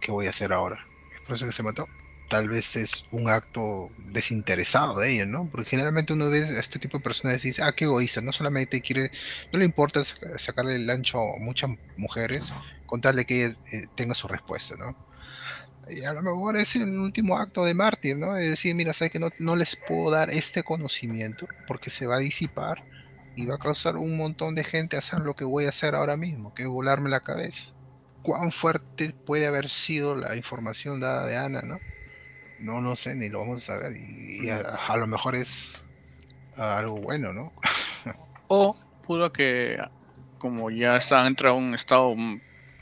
[0.07, 0.87] qué voy a hacer ahora
[1.27, 1.89] por eso que se mató.
[2.29, 5.49] Tal vez es un acto desinteresado de ella, ¿no?
[5.49, 8.33] Porque generalmente uno ve a este tipo de personas y dice, ah, qué egoísta, no
[8.33, 9.13] solamente quiere,
[9.53, 12.55] no le importa sacarle el ancho a muchas mujeres,
[12.87, 14.97] contarle que ella eh, tenga su respuesta, ¿no?
[15.89, 18.37] Y a lo mejor es el último acto de mártir, ¿no?
[18.37, 22.17] Es decir, mira, sabes que no, no les puedo dar este conocimiento porque se va
[22.17, 22.85] a disipar
[23.37, 25.95] y va a causar un montón de gente a hacer lo que voy a hacer
[25.95, 27.76] ahora mismo, que es volarme la cabeza
[28.27, 31.79] cuán fuerte puede haber sido la información dada de Ana, ¿no?
[32.59, 33.97] No, no sé, ni lo vamos a saber.
[33.97, 35.85] Y, y a, a, lo mejor es
[36.57, 37.53] algo bueno, ¿no?
[38.49, 39.79] o pudo que,
[40.39, 42.17] como ya está entrado en un estado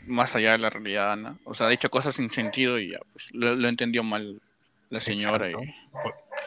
[0.07, 2.99] más allá de la realidad, Ana, o sea, ha dicho cosas sin sentido y ya,
[3.13, 4.41] pues, lo, lo entendió mal
[4.89, 5.51] la señora.
[5.51, 5.55] Y...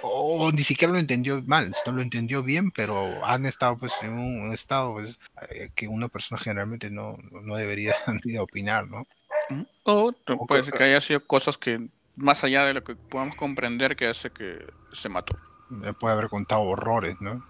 [0.01, 4.13] O, ni siquiera lo entendió mal, no lo entendió bien, pero han estado pues en
[4.13, 5.19] un estado pues,
[5.75, 7.95] que una persona generalmente no, no debería
[8.25, 9.07] ni opinar, ¿no?
[9.83, 10.13] O
[10.47, 14.07] puede ser que haya sido cosas que más allá de lo que podamos comprender que
[14.07, 15.37] hace que se mató.
[15.69, 17.45] Le puede haber contado horrores, ¿no?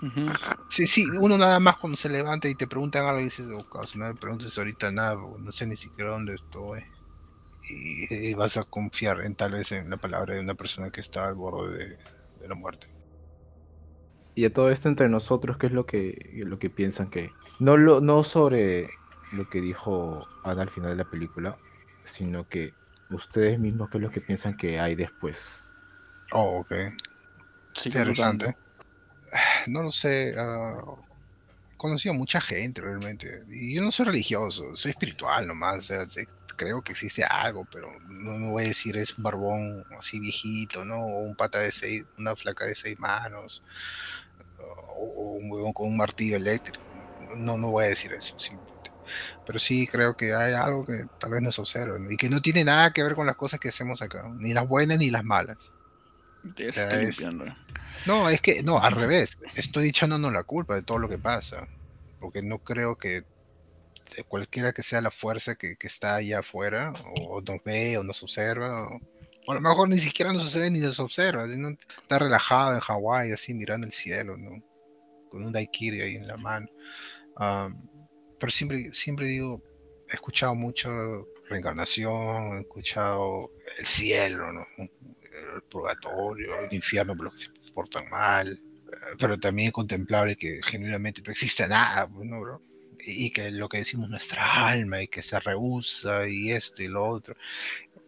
[0.00, 0.58] Uh -huh.
[0.68, 3.82] Sí, sí, uno nada más cuando se levanta y te preguntan algo y dices, oh,
[3.82, 6.84] si no me preguntes ahorita nada, no sé ni siquiera dónde estoy
[7.68, 11.00] y, y, vas a confiar en tal vez en la palabra de una persona que
[11.00, 11.98] está al borde de,
[12.40, 12.88] de, la muerte.
[14.34, 17.30] Y a todo esto entre nosotros, ¿qué es lo que, lo que piensan que...
[17.58, 18.88] No, lo, no sobre
[19.32, 21.56] lo que dijo Ana al final de la película,
[22.04, 22.72] sino que
[23.10, 25.62] ustedes mismos, ¿qué es lo que piensan que hay después?
[26.32, 26.72] Oh, ok.
[27.74, 28.56] Sí, Interesante.
[29.66, 30.34] No lo sé.
[30.40, 30.96] Uh,
[31.76, 33.44] conocido a mucha gente realmente.
[33.50, 35.78] Y yo no soy religioso, soy espiritual nomás.
[35.78, 36.06] O sea,
[36.58, 41.00] creo que existe algo, pero no voy a decir es un barbón así viejito, ¿no?
[41.00, 43.62] O un pata de seis, una flaca de seis manos,
[44.58, 46.84] o, un huevón con un martillo eléctrico.
[47.36, 48.90] No, no voy a decir eso, simplemente.
[49.46, 52.64] Pero sí creo que hay algo que tal vez nos observa y que no tiene
[52.64, 55.72] nada que ver con las cosas que hacemos acá, ni las buenas ni las malas.
[58.06, 59.38] No, es que, no, al revés.
[59.54, 61.66] Estoy echándonos la culpa de todo lo que pasa.
[62.20, 63.24] Porque no creo que
[64.26, 68.88] cualquiera que sea la fuerza que, está allá afuera, o, nos ve, o nos observa,
[68.88, 72.80] o, a lo mejor ni siquiera nos ve ni nos observa, sino está relajado en
[72.80, 74.62] Hawái, así mirando el cielo, ¿no?
[75.30, 76.68] Con un daiquiri ahí en la mano.
[78.38, 79.62] pero siempre, siempre digo,
[80.10, 80.90] he escuchado mucho
[81.48, 84.66] reencarnación, he escuchado el cielo, ¿no?
[85.54, 90.60] el purgatorio, el infierno por los que se portan mal, eh, pero también contemplable que
[90.62, 92.62] genuinamente no existe nada, pues, ¿no, bro?
[93.10, 97.06] Y que lo que decimos nuestra alma y que se rehúsa y esto y lo
[97.06, 97.34] otro,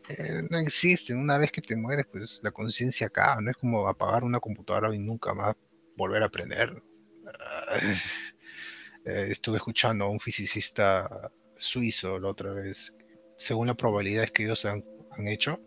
[0.09, 1.15] eh, no existe.
[1.15, 4.95] Una vez que te mueres, pues la conciencia acaba, no es como apagar una computadora
[4.95, 5.57] y nunca más
[5.97, 6.83] volver a aprender.
[9.07, 12.95] Eh, estuve escuchando a un fisicista suizo la otra vez,
[13.39, 14.85] según las probabilidades que ellos han,
[15.27, 15.59] hecho,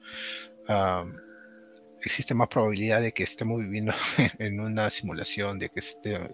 [2.00, 3.92] existe más probabilidad de que estemos viviendo
[4.38, 5.82] en una simulación, de que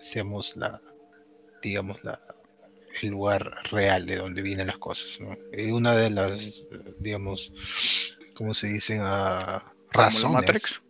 [0.02, 0.82] seamos la,
[1.62, 2.22] digamos, la,
[3.02, 5.20] el lugar real de donde vienen las cosas.
[5.52, 6.66] Y una de las,
[7.00, 7.54] digamos,
[8.36, 9.02] ¿cómo se dicen?
[9.02, 9.60] Uh,
[9.92, 10.82] razones.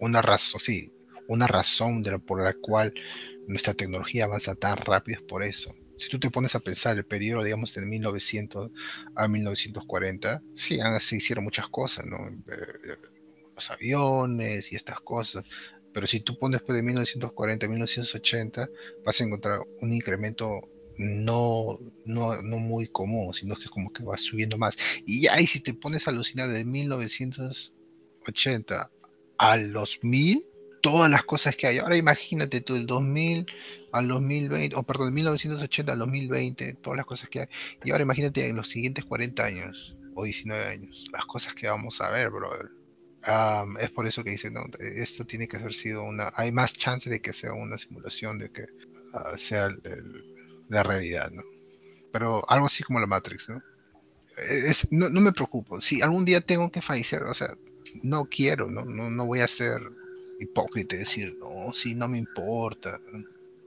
[0.00, 0.92] Una razón, sí,
[1.28, 2.94] una razón de por la cual
[3.46, 5.74] nuestra tecnología avanza tan rápido es por eso.
[5.96, 8.70] Si tú te pones a pensar el periodo, digamos, de 1900
[9.16, 12.28] a 1940, sí, se hicieron muchas cosas, ¿no?
[12.28, 12.96] Eh,
[13.54, 15.44] los aviones y estas cosas.
[15.92, 18.68] Pero si tú pones después de 1940 a 1980,
[19.04, 20.60] vas a encontrar un incremento
[20.98, 24.76] no, no, no muy común, sino que como que va subiendo más.
[25.06, 28.90] Y ya, y si te pones a alucinar de 1980
[29.38, 30.44] al 2000,
[30.82, 31.78] todas las cosas que hay.
[31.78, 33.46] Ahora imagínate tú, del 2000
[33.92, 37.48] al 2020, o perdón, de 1980 al 2020, todas las cosas que hay.
[37.84, 42.00] Y ahora imagínate en los siguientes 40 años o 19 años, las cosas que vamos
[42.00, 42.70] a ver, brother
[43.80, 47.10] es por eso que dicen, no, esto tiene que haber sido una, hay más chance
[47.10, 48.66] de que sea una simulación de que
[49.12, 49.68] ah, sea
[50.68, 51.42] la realidad, ¿no?
[52.12, 53.62] Pero algo así como la Matrix, ¿no?
[54.36, 57.56] Es, no, me preocupo, si algún día tengo que fallecer, o sea,
[58.02, 59.80] no quiero, no, no, no voy a ser
[60.38, 63.00] hipócrita y decir, no, sí, no me importa.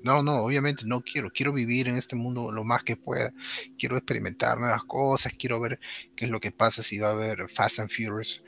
[0.03, 1.29] No, no, obviamente no quiero.
[1.31, 3.33] Quiero vivir en este mundo lo más que pueda.
[3.77, 5.33] Quiero experimentar nuevas cosas.
[5.37, 5.79] Quiero ver
[6.15, 8.43] qué es lo que pasa si va a haber Fast and Furious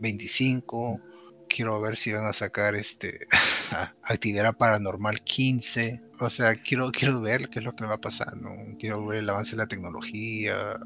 [0.00, 1.00] 25.
[1.48, 3.28] Quiero ver si van a sacar este
[4.02, 6.00] actividad paranormal 15.
[6.20, 8.50] O sea, quiero, quiero ver qué es lo que va a pasar, ¿no?
[8.78, 10.78] Quiero ver el avance de la tecnología,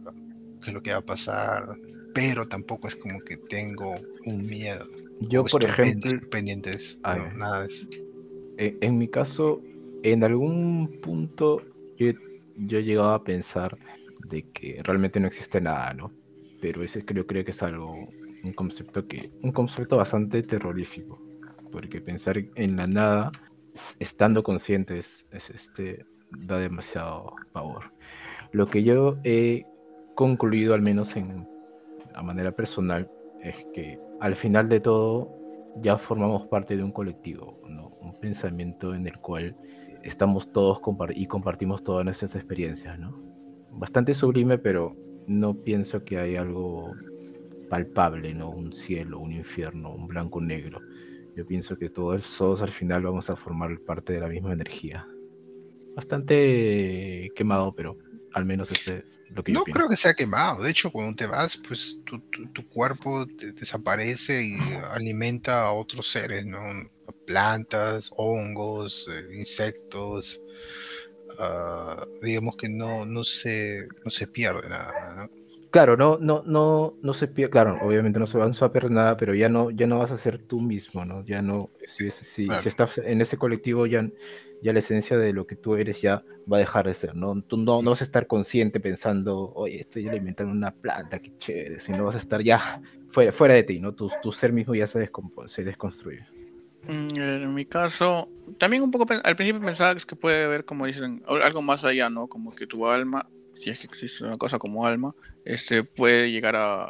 [0.63, 1.77] qué es lo que va a pasar.
[2.15, 3.95] Pero tampoco es como que tengo
[4.27, 4.87] un miedo.
[5.21, 7.87] Yo, por ejemplo, pendientes, nada de eso.
[8.59, 9.63] E, en, mi caso,
[10.03, 11.63] en algún punto
[11.97, 12.13] yo,
[12.57, 13.79] yo he llegado a pensar
[14.29, 16.13] de que realmente no existe nada, ¿no?
[16.61, 17.95] Pero ese creo, creo que es algo
[18.45, 21.32] un concepto que un concepto bastante terrorífico
[21.73, 23.33] porque pensar en la nada
[23.99, 27.93] estando conscientes es, este da demasiado pavor
[28.53, 29.65] lo que yo he
[30.15, 31.49] concluido al menos en
[32.15, 33.11] a manera personal
[33.43, 35.35] es que al final de todo
[35.81, 39.57] ya formamos parte de un colectivo un pensamiento en el cual
[40.03, 40.81] estamos todos
[41.15, 43.19] y compartimos todas nuestras experiencias ¿no?
[43.71, 44.95] bastante sublime pero
[45.27, 46.95] no pienso que hay algo
[47.73, 48.51] palpable, ¿no?
[48.51, 50.81] Un cielo, un infierno, un blanco-negro.
[51.37, 55.07] Yo pienso que todos, todos al final vamos a formar parte de la misma energía.
[55.95, 57.97] Bastante quemado, pero
[58.35, 60.63] al menos ese es lo que no yo creo que sea quemado.
[60.63, 64.57] De hecho, cuando te vas, pues tu, tu, cuerpo desaparece y
[64.91, 66.61] alimenta a otros seres, ¿no?
[67.27, 70.41] Plantas, hongos, eh, insectos.
[71.39, 75.42] Ah, digamos que no, no, se, no se pierde nada, ¿no?
[75.73, 79.17] Claro, no, no, no, no se pierde, claro, obviamente no se va a perder nada,
[79.17, 81.25] pero ya no, ya no vas a ser tú mismo, ¿no?
[81.25, 84.07] Ya no, si, si, si estás en ese colectivo, ya,
[84.63, 87.41] ya la esencia de lo que tú eres ya va a dejar de ser, ¿no?
[87.41, 91.81] Tú no, no vas a estar consciente pensando, oye, estoy alimentando una planta, qué chévere,
[91.81, 93.95] sino vas a estar ya fuera, fuera de ti, ¿no?
[93.95, 95.11] Tu, tu ser mismo ya se,
[95.47, 96.21] se desconstruye.
[96.87, 101.23] Mm, en mi caso, también un poco al principio pensaba que puede haber, como dicen,
[101.27, 102.27] algo más allá, ¿no?
[102.27, 105.15] Como que tu alma si es que existe una cosa como alma,
[105.45, 106.85] este puede llegar a,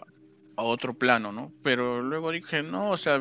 [0.57, 1.53] a otro plano, ¿no?
[1.63, 3.21] Pero luego dije, no, o sea,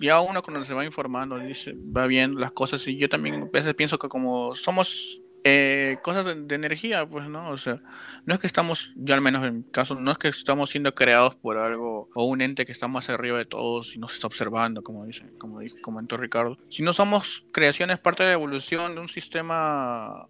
[0.00, 3.44] ya uno cuando se va informando, dice, va viendo las cosas y yo también a
[3.46, 7.50] veces pienso que como somos eh, cosas de, energía, pues, ¿no?
[7.50, 7.80] O sea,
[8.26, 10.94] no es que estamos, yo al menos en mi caso, no es que estamos siendo
[10.94, 14.26] creados por algo o un ente que está más arriba de todos y nos está
[14.26, 19.00] observando, como dice, como dijo, comentó Ricardo, sino somos creaciones parte de la evolución de
[19.00, 20.26] un sistema,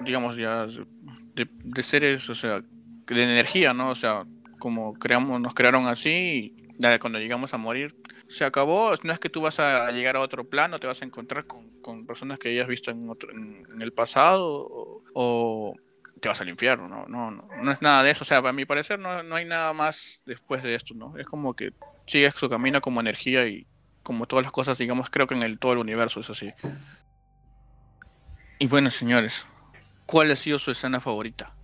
[0.00, 2.62] digamos ya, de, seres, o sea,
[3.14, 3.90] de energía, ¿no?
[3.90, 4.24] O sea,
[4.58, 7.94] como creamos, nos crearon así y cuando llegamos a morir
[8.28, 8.92] se acabó.
[9.02, 11.68] No es que tú vas a llegar a otro plano, te vas a encontrar con,
[11.80, 14.68] con personas que hayas visto en, otro, en, el pasado
[15.14, 15.74] o,
[16.20, 16.88] te vas al infierno.
[16.88, 17.06] ¿no?
[17.06, 18.24] No, no, no, es nada de eso.
[18.24, 20.94] O sea, para mi parecer no, no hay nada más después de esto.
[20.94, 21.16] ¿no?
[21.18, 21.72] Es como que
[22.06, 23.66] sigues tu camino como energía y
[24.02, 26.52] como todas las cosas, digamos, creo que en el, todo el universo es así.
[28.58, 29.46] Y bueno, señores,
[30.06, 31.54] ¿cuál ha sido su escena favorita?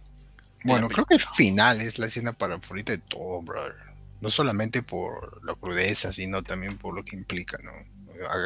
[0.67, 3.87] Bueno, creo que el final es la escena favorita de todo, brother
[4.21, 7.73] no solamente por la crudeza, sino también por lo que implica, ¿no?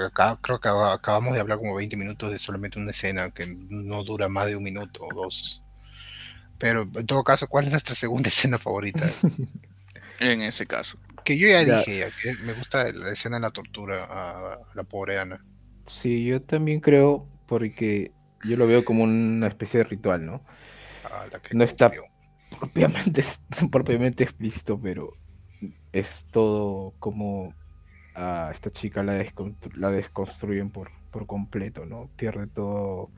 [0.07, 4.03] Acá creo que acabamos de hablar como 20 minutos de solamente una escena que no
[4.03, 5.63] dura más de un minuto o dos.
[6.59, 9.07] Pero en todo caso, ¿cuál es nuestra segunda escena favorita?
[10.19, 10.99] en ese caso.
[11.25, 15.21] Que yo ya, dije, que me gusta la escena de la tortura a la pobre
[15.21, 15.45] Ana.
[15.87, 18.13] Sí, yo también creo, porque
[18.45, 20.43] yo lo veo como una especie de ritual, ¿no?
[21.05, 21.93] Ah, no está
[22.59, 23.25] propiamente,
[23.71, 25.13] propiamente explícito, pero
[25.93, 27.55] es todo como
[28.15, 29.25] a esta chica la,
[29.77, 32.11] la desconstruyen por, por completo, ¿no?
[32.17, 33.11] Pierde todo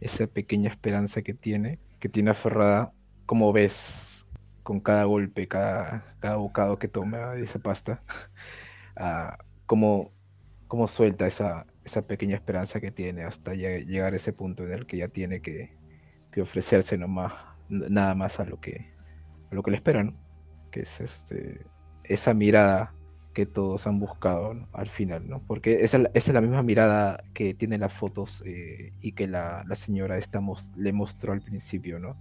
[0.00, 2.92] esa pequeña esperanza que tiene, que tiene aferrada,
[3.26, 4.26] como ves,
[4.62, 8.02] con cada golpe, cada, cada bocado que toma de esa pasta,
[9.66, 10.12] como,
[10.68, 14.86] como suelta esa, esa pequeña esperanza que tiene hasta llegar a ese punto en el
[14.86, 15.79] que ya tiene que,
[16.30, 17.32] que ofrecerse nomás,
[17.68, 18.92] nada más a lo que,
[19.50, 20.16] a lo que le esperan,
[20.70, 21.66] que es este
[22.10, 22.92] esa mirada
[23.34, 25.40] que todos han buscado al final, ¿no?
[25.46, 30.18] Porque esa, es la misma mirada que tiene las fotos eh, y que la, señora
[30.18, 32.16] estamos, le mostró al principio, ¿no?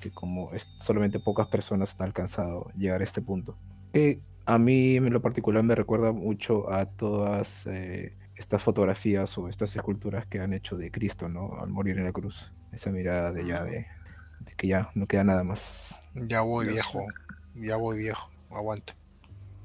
[0.00, 3.56] Que como solamente pocas personas han alcanzado llegar a este punto.
[3.94, 9.48] Que a mí en lo particular me recuerda mucho a todas eh, estas fotografías o
[9.48, 11.58] estas esculturas que han hecho de Cristo, ¿no?
[11.58, 12.52] Al morir en la cruz.
[12.74, 13.86] Esa mirada de ya de,
[14.56, 16.00] que ya no queda nada más.
[16.14, 17.06] Ya voy viejo,
[17.54, 18.94] ya voy viejo, aguanto.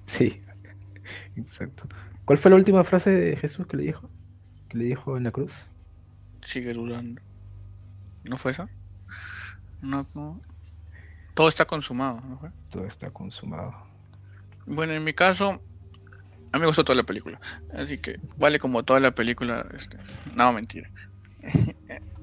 [0.05, 0.41] Sí,
[1.35, 1.87] exacto.
[2.25, 4.09] ¿Cuál fue la última frase de Jesús que le dijo?
[4.67, 5.51] Que le dijo en la cruz.
[6.41, 7.21] Sigue dudando.
[8.23, 8.69] ¿No fue eso?
[9.81, 10.39] No, no.
[11.33, 12.51] Todo está consumado, ¿no fue?
[12.69, 13.73] Todo está consumado.
[14.65, 15.61] Bueno, en mi caso,
[16.51, 17.39] a mí me gustó toda la película.
[17.73, 19.65] Así que vale como toda la película.
[19.73, 19.97] Este,
[20.35, 20.89] no, mentira.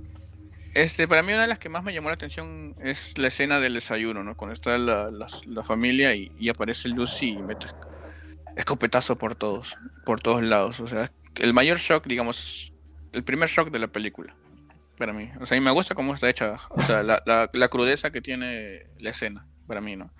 [0.76, 3.60] Este, para mí una de las que más me llamó la atención es la escena
[3.60, 4.36] del desayuno, ¿no?
[4.36, 7.66] Cuando está la, la, familia y, aparece Lucy y mete
[8.56, 9.74] escopetazo por todos,
[10.04, 10.80] por todos lados.
[10.80, 12.74] O sea, el mayor shock, digamos,
[13.14, 14.36] el primer shock de la película,
[14.98, 15.30] para mí.
[15.40, 18.86] O sea, y me gusta cómo está hecha, o sea, la, la crudeza que tiene
[18.98, 20.12] la escena, para mí, ¿no?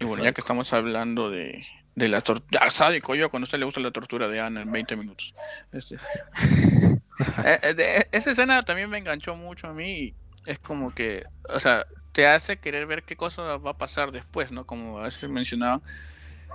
[0.00, 1.64] Y bueno, ya que estamos hablando de,
[1.94, 4.72] de la tortura, sádico yo, cuando a usted le gusta la tortura de Ana en
[4.72, 5.32] 20 minutos.
[5.70, 5.96] Este...
[7.44, 10.14] Eh, eh, esa escena también me enganchó mucho a mí.
[10.46, 14.52] Es como que, o sea, te hace querer ver qué cosa va a pasar después,
[14.52, 14.66] ¿no?
[14.66, 15.80] Como a veces mencionaba,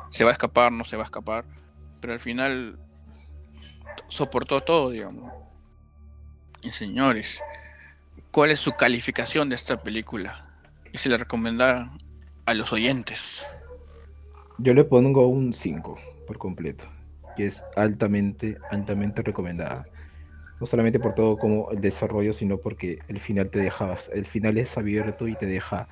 [0.10, 1.46] se va a escapar, no se va a escapar.
[2.00, 2.80] Pero al final
[4.08, 5.32] soportó todo, digamos.
[6.62, 7.42] Y señores,
[8.32, 10.46] ¿cuál es su calificación de esta película?
[10.92, 11.92] Y se le recomendará
[12.46, 13.46] a los oyentes.
[14.58, 16.86] Yo le pongo un 5 por completo.
[17.38, 19.88] Y es altamente, altamente recomendada
[20.60, 24.58] no solamente por todo como el desarrollo, sino porque el final te dejabas, el final
[24.58, 25.88] es abierto y te deja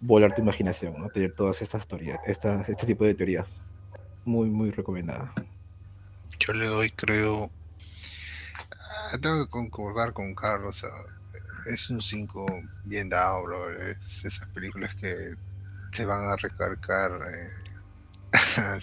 [0.00, 1.08] volar tu imaginación, ¿no?
[1.10, 3.60] Tener todas estas teorías, este tipo de teorías.
[4.24, 5.32] Muy, muy recomendada.
[6.38, 7.50] Yo le doy, creo,
[8.70, 10.86] ah, tengo que concordar con Carlos,
[11.66, 12.46] es un 5
[12.84, 13.70] bien dado, bro.
[13.88, 15.34] Es esas películas que
[15.94, 17.50] te van a recargar eh,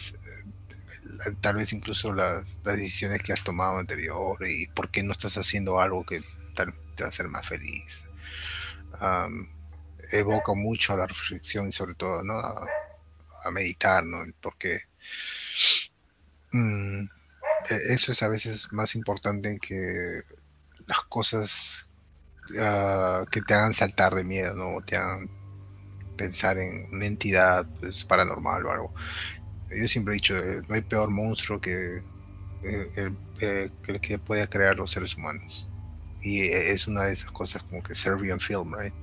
[1.42, 5.80] tal vez incluso las, decisiones que has tomado anterior y por qué no estás haciendo
[5.80, 6.24] algo que
[6.56, 8.06] tal, te va a hacer más feliz.
[10.12, 12.40] evoca mucho a la reflexión y sobre todo ¿no?
[12.40, 12.68] a,
[13.52, 14.26] meditar, ¿no?
[14.42, 14.82] porque
[16.52, 17.06] mm,
[17.90, 20.24] eso es a veces más importante que
[20.86, 21.88] las cosas
[22.60, 24.82] ah, que te hagan saltar de miedo, ¿no?
[24.86, 25.30] te hagan
[26.18, 28.94] pensar en una entidad pues, paranormal o algo
[29.70, 31.98] yo siempre he dicho, eh, no hay peor monstruo que
[32.64, 33.12] eh,
[33.42, 35.68] eh, el, que pueda crear los seres humanos.
[36.22, 38.94] Y es una de esas cosas como que Serbian Film, right?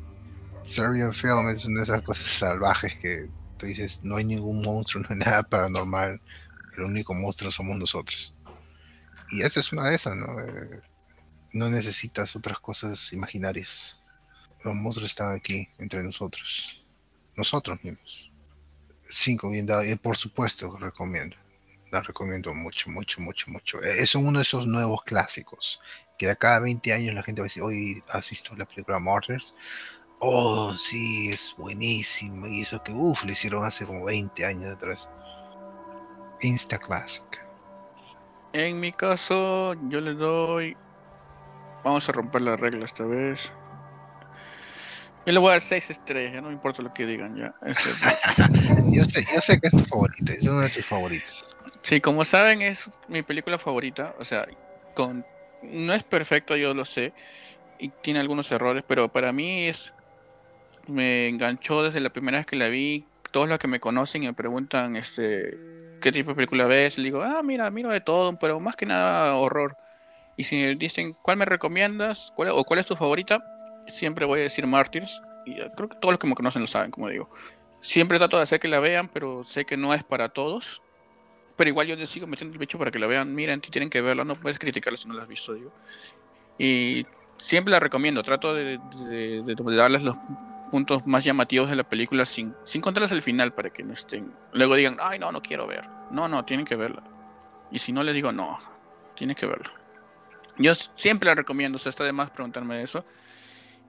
[0.65, 5.03] Serbian Film es una de esas cosas salvajes que tú dices, no hay ningún monstruo,
[5.09, 6.21] no hay nada paranormal,
[6.77, 8.37] el único monstruo somos nosotros.
[9.31, 10.27] Y esa es una de esas, ¿no?
[11.53, 13.99] no necesitas otras cosas imaginarias.
[14.65, 16.85] Los monstruos están aquí entre nosotros.
[17.37, 18.34] Nosotros mismos.
[19.09, 19.85] Cinco bien dado.
[19.85, 21.37] Y por supuesto, recomiendo.
[21.91, 23.83] La recomiendo mucho, mucho, mucho, mucho.
[23.83, 25.81] Eh, Es uno de esos nuevos clásicos.
[26.19, 28.65] Que de acá a 20 años la gente va a decir, hoy has visto la
[28.67, 29.55] película Martyrs.
[30.21, 32.47] Oh, sí, es buenísimo.
[32.47, 35.09] Y eso que, uff, le hicieron hace como 20 años atrás.
[36.41, 37.45] Insta Classic.
[38.53, 40.77] En mi caso, yo le doy.
[41.85, 43.53] Vamos a romper la regla esta vez.
[45.27, 47.55] Yo le voy a dar 6 estrellas, no me importa lo que digan ya.
[47.63, 47.91] Este,
[48.93, 51.57] Yo sé, yo sé que es tu favorito, es uno de tus favoritos.
[51.81, 54.15] Sí, como saben, es mi película favorita.
[54.19, 54.47] O sea,
[54.95, 55.25] con
[55.63, 57.13] no es perfecto, yo lo sé.
[57.79, 59.93] Y tiene algunos errores, pero para mí es.
[60.87, 63.07] Me enganchó desde la primera vez que la vi.
[63.31, 65.59] Todos los que me conocen y me preguntan este
[66.01, 68.85] qué tipo de película ves, le digo, ah, mira, miro de todo, pero más que
[68.85, 69.75] nada horror.
[70.37, 72.31] Y si me dicen, ¿cuál me recomiendas?
[72.37, 73.43] ¿Cuál, ¿O cuál es tu favorita?
[73.87, 75.21] Siempre voy a decir Martyrs.
[75.47, 77.29] Y eh, creo que todos los que me conocen lo saben, como digo.
[77.81, 80.81] Siempre trato de hacer que la vean, pero sé que no es para todos.
[81.57, 83.35] Pero igual yo les sigo metiendo el pecho para que la vean.
[83.35, 85.73] Miren, tienen que verla, no puedes criticarla si no la has visto, digo.
[86.59, 87.07] Y
[87.37, 88.23] siempre la recomiendo.
[88.23, 88.79] Trato de,
[89.09, 90.17] de- darles los
[90.71, 94.33] puntos más llamativos de la película sin, sin contarles el final para que no estén.
[94.53, 95.85] Luego digan, ay, no, no quiero ver.
[96.11, 97.03] No, no, tienen que verla.
[97.71, 98.59] Y si no, les digo, no,
[99.15, 99.73] tienen que verla.
[100.57, 103.05] Yo siempre la recomiendo, o sea, está de más preguntarme eso.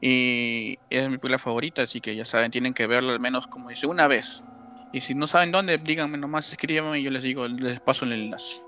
[0.01, 3.69] Y es mi película favorita, así que ya saben, tienen que verla al menos, como
[3.69, 4.43] dice, una vez.
[4.91, 8.13] Y si no saben dónde, díganme nomás, escríbanme y yo les digo, les paso el
[8.13, 8.61] enlace.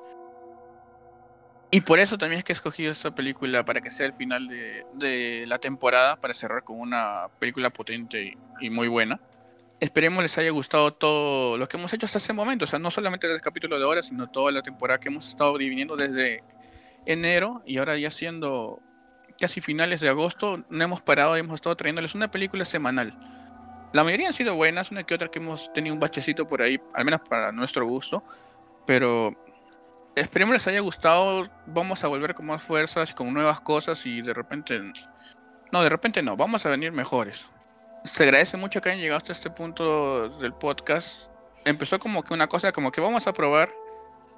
[1.69, 4.47] Y por eso también es que he escogido esta película para que sea el final
[4.47, 9.19] de, de la temporada, para cerrar con una película potente y, muy buena.
[9.79, 12.89] Esperemos les haya gustado todo lo que hemos hecho hasta este momento, o sea, no
[12.89, 16.43] solamente el capítulo de ahora, sino toda la temporada que hemos estado dividiendo desde
[17.05, 18.81] enero y ahora ya siendo
[19.39, 23.17] casi finales de agosto, no hemos parado y hemos estado trayéndoles una película semanal.
[23.93, 26.79] La mayoría han sido buenas, una que otra que hemos tenido un bachecito por ahí,
[26.93, 28.23] al menos para nuestro gusto,
[28.85, 29.33] pero
[30.15, 34.33] esperemos les haya gustado, vamos a volver con más fuerzas, con nuevas cosas y de
[34.33, 34.79] repente,
[35.71, 37.47] no, de repente no, vamos a venir mejores.
[38.03, 41.29] Se agradece mucho que hayan llegado hasta este punto del podcast.
[41.65, 43.69] Empezó como que una cosa como que vamos a probar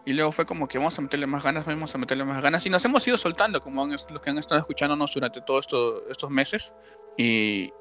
[0.10, 2.66] y luego fue como que vamos a meterle más ganas, vamos a meterle más ganas
[2.66, 6.10] y nos hemos ido soltando como han- los que han estado escuchándonos durante todos esto-
[6.10, 6.74] estos meses
[7.16, 7.72] y,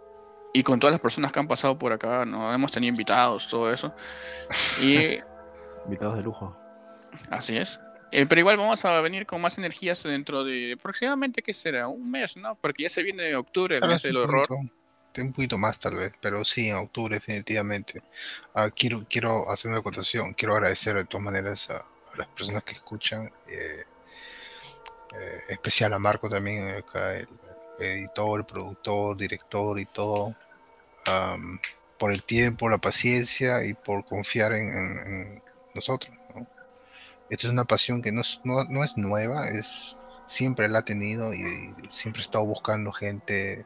[0.53, 3.73] y con todas las personas que han pasado por acá, no hemos tenido invitados, todo
[3.73, 3.95] eso.
[4.83, 5.21] Y
[5.87, 6.55] Invitados de lujo.
[7.31, 7.81] Así es.
[8.13, 11.89] Eh, pero igual vamos a venir con más energías dentro de aproximadamente, ¿qué será?
[11.89, 12.55] Un mes, ¿no?
[12.57, 14.47] Porque ya se viene octubre, el mes del horror.
[14.51, 18.03] un poquito más tal vez, pero sí, en octubre definitivamente.
[18.55, 21.85] Ah, quiero, quiero hacer una acotación, quiero agradecer de todas maneras a
[22.19, 23.85] las personas que escuchan, eh,
[25.15, 27.29] eh, especial a Marco también, acá, el,
[27.79, 30.35] editor, productor, director y todo,
[31.07, 31.61] am,
[31.99, 35.43] por el tiempo, la paciencia y por confiar en,
[35.75, 36.13] nosotros.
[36.35, 36.47] ¿no?
[37.31, 39.97] Es una pasión que no es, no, no es nueva, es
[40.27, 43.65] siempre la ha tenido y, siempre he estado buscando gente.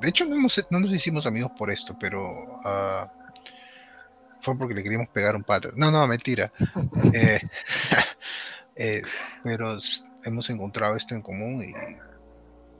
[0.00, 3.08] De hecho, no, hemos- no nos hicimos amigos por esto, pero ah,
[4.42, 5.70] fue porque le queríamos pegar un pato.
[5.74, 6.52] No, no, mentira.
[7.14, 7.40] Eh,
[8.76, 9.02] eh,
[9.42, 9.76] pero
[10.24, 11.72] hemos encontrado esto en común y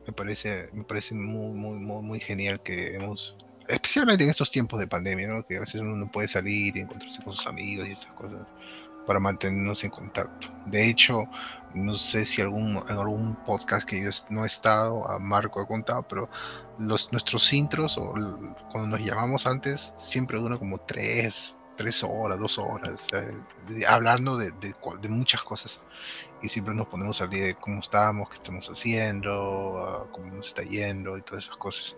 [0.07, 3.37] me parece, me parece muy, muy, muy, muy genial que hemos,
[3.69, 5.47] especialmente en estos tiempos de pandemia, ¿no?
[5.47, 8.41] Que a veces uno no puede salir y encontrarse con sus amigos y esas cosas
[9.07, 10.49] para mantenernos en contacto.
[10.67, 11.25] De hecho,
[11.75, 15.66] no sé si algún, en algún podcast que yo no he estado, a Marco he
[15.66, 16.29] contado, pero
[16.79, 18.12] los, nuestros intros, o
[18.70, 23.07] cuando nos llamamos antes, siempre duran como tres, tres horas, dos horas,
[23.68, 25.81] de- hablando de, de muchas cosas.
[26.43, 30.49] Y siempre nos ponemos al día de cómo estamos, qué estamos haciendo, ah, cómo nos
[30.49, 31.97] está yendo y todas esas cosas.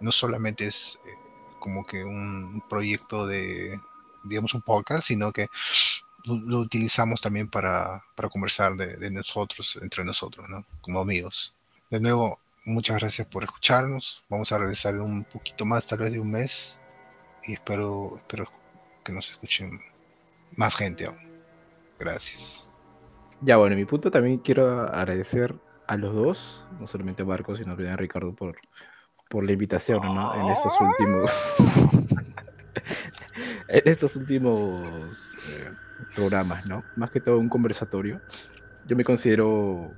[0.00, 1.10] No solamente es eh,
[1.58, 3.80] como que un proyecto de,
[4.24, 5.48] digamos, un podcast, sino que
[6.24, 10.64] lo, lo utilizamos también para, para conversar de, de nosotros, entre nosotros, ¿no?
[10.80, 11.54] Como amigos.
[11.90, 14.22] De nuevo, muchas gracias por escucharnos.
[14.28, 16.78] Vamos a regresar en un poquito más, tal vez de un mes.
[17.46, 18.50] Y espero, espero
[19.04, 19.80] que nos escuchen
[20.56, 21.18] más gente aún.
[21.98, 22.68] Gracias.
[23.40, 25.54] Ya, bueno, en mi punto también quiero agradecer
[25.86, 28.56] a los dos, no solamente a Marcos, sino también a Ricardo por,
[29.30, 30.34] por la invitación, ¿no?
[30.34, 31.32] En estos últimos.
[33.68, 35.70] en estos últimos eh,
[36.14, 36.84] programas, ¿no?
[36.96, 38.20] Más que todo un conversatorio.
[38.86, 39.92] Yo me considero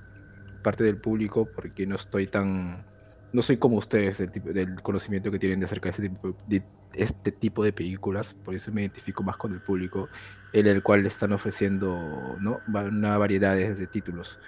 [0.62, 2.84] parte del público porque no estoy tan.
[3.32, 6.36] No soy como ustedes del, tipo, del conocimiento que tienen de acerca de este, tipo
[6.48, 6.62] de
[6.94, 10.08] este tipo de películas, por eso me identifico más con el público
[10.52, 12.60] en el cual le están ofreciendo ¿no?
[12.66, 14.38] Una variedad de, títulos.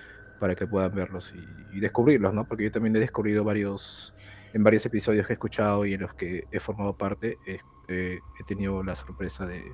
[0.41, 1.33] para que puedan verlos
[1.73, 2.45] y, descubrirlos, ¿no?
[2.45, 4.13] Porque yo también he descubrido varios,
[4.53, 7.61] en varios episodios que he escuchado y en los que he formado parte, he
[8.47, 9.73] tenido la sorpresa de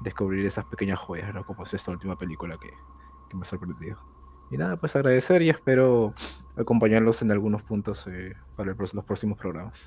[0.00, 1.44] descubrir esas pequeñas joyas, ¿no?
[1.44, 2.70] Como es esta última película que,
[3.28, 3.98] que me ha sorprendido.
[4.50, 6.14] Y nada, pues agradecer y espero
[6.56, 9.78] acompañarlos en algunos puntos eh, para los próximos programas.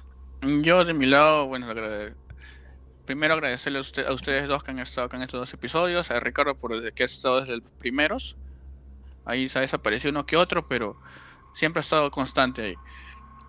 [0.61, 1.67] Yo de mi lado, bueno,
[3.05, 6.55] primero agradecerle a, ustedes dos que han estado acá en estos dos episodios, a Ricardo
[6.55, 8.37] por el que ha estado desde los primeros.
[9.25, 10.99] Ahí se ha desaparecido uno que otro, pero
[11.53, 12.75] siempre ha estado constante ahí.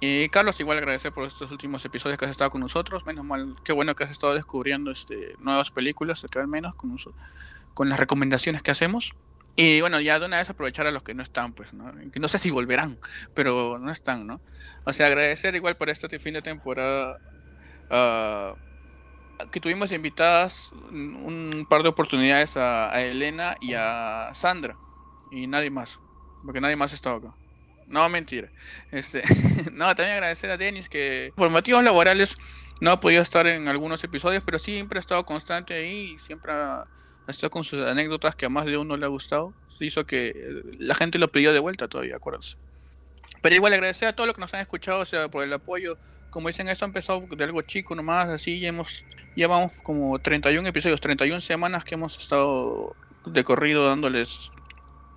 [0.00, 3.04] Y Carlos, igual agradecer por estos últimos episodios que has estado con nosotros.
[3.04, 6.96] Menos mal, qué bueno que has estado descubriendo este, nuevas películas, acá al menos, con,
[7.74, 9.14] con las recomendaciones que hacemos.
[9.56, 11.92] Y bueno, ya de una vez aprovechar a los que no están, pues, ¿no?
[12.10, 12.98] Que no sé si volverán,
[13.34, 14.40] pero no están, ¿no?
[14.84, 17.18] O sea, agradecer igual por este fin de temporada
[17.90, 18.56] uh,
[19.50, 24.76] que tuvimos invitadas un par de oportunidades a, Elena y a Sandra.
[25.30, 26.00] Y nadie más,
[26.44, 27.39] porque nadie más ha estado acá.
[27.90, 28.48] No, mentira.
[28.90, 29.22] Este,
[29.72, 31.50] no, también agradecer a Denis que por
[31.82, 32.36] laborales
[32.80, 36.52] no ha podido estar en algunos episodios, pero siempre ha estado constante ahí y siempre
[36.52, 36.86] ha
[37.30, 39.54] está con sus anécdotas que a más de uno le ha gustado.
[39.76, 42.56] Se hizo que eh, la gente lo pidió de vuelta todavía, acuérdense.
[43.40, 45.96] Pero igual agradecer a todos los que nos han escuchado, o sea, por el apoyo.
[46.28, 50.68] Como dicen, esto ha empezado de algo chico nomás, así, ya hemos, llevamos como 31
[50.68, 54.50] episodios, 31 semanas que hemos estado de corrido dándoles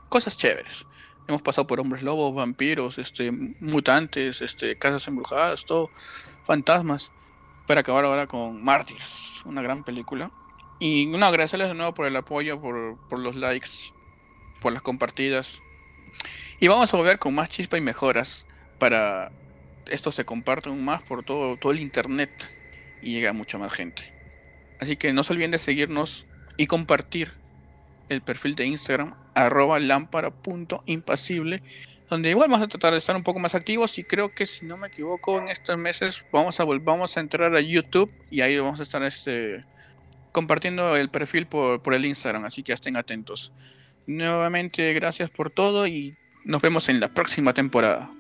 [0.08, 0.86] cosas chéveres.
[1.28, 5.90] Hemos pasado por hombres lobos, vampiros, este, mutantes, este, casas embrujadas, todo,
[6.44, 7.12] fantasmas,
[7.66, 10.32] para acabar ahora con Mártires, una gran película.
[10.80, 13.70] Y no, agradecerles de nuevo por el apoyo, por, los likes,
[14.60, 15.62] por las compartidas.
[16.60, 18.46] Y vamos a volver con más chispa y mejoras
[18.80, 19.32] para
[19.88, 22.50] esto se comparta aún más por todo, todo el internet
[23.02, 24.12] y llega a mucha más gente.
[24.80, 27.34] Así que no se olviden de seguirnos y compartir
[28.14, 31.62] el perfil de Instagram arroba lámpara.impasible
[32.10, 34.66] donde igual vamos a tratar de estar un poco más activos y creo que si
[34.66, 38.58] no me equivoco en estos meses vamos a vamos a entrar a YouTube y ahí
[38.60, 39.66] vamos a estar este
[40.32, 43.54] compartiendo el perfil por, por el Instagram, así que estén atentos.
[44.06, 48.12] Nuevamente, gracias por todo y nos vemos en la próxima temporada.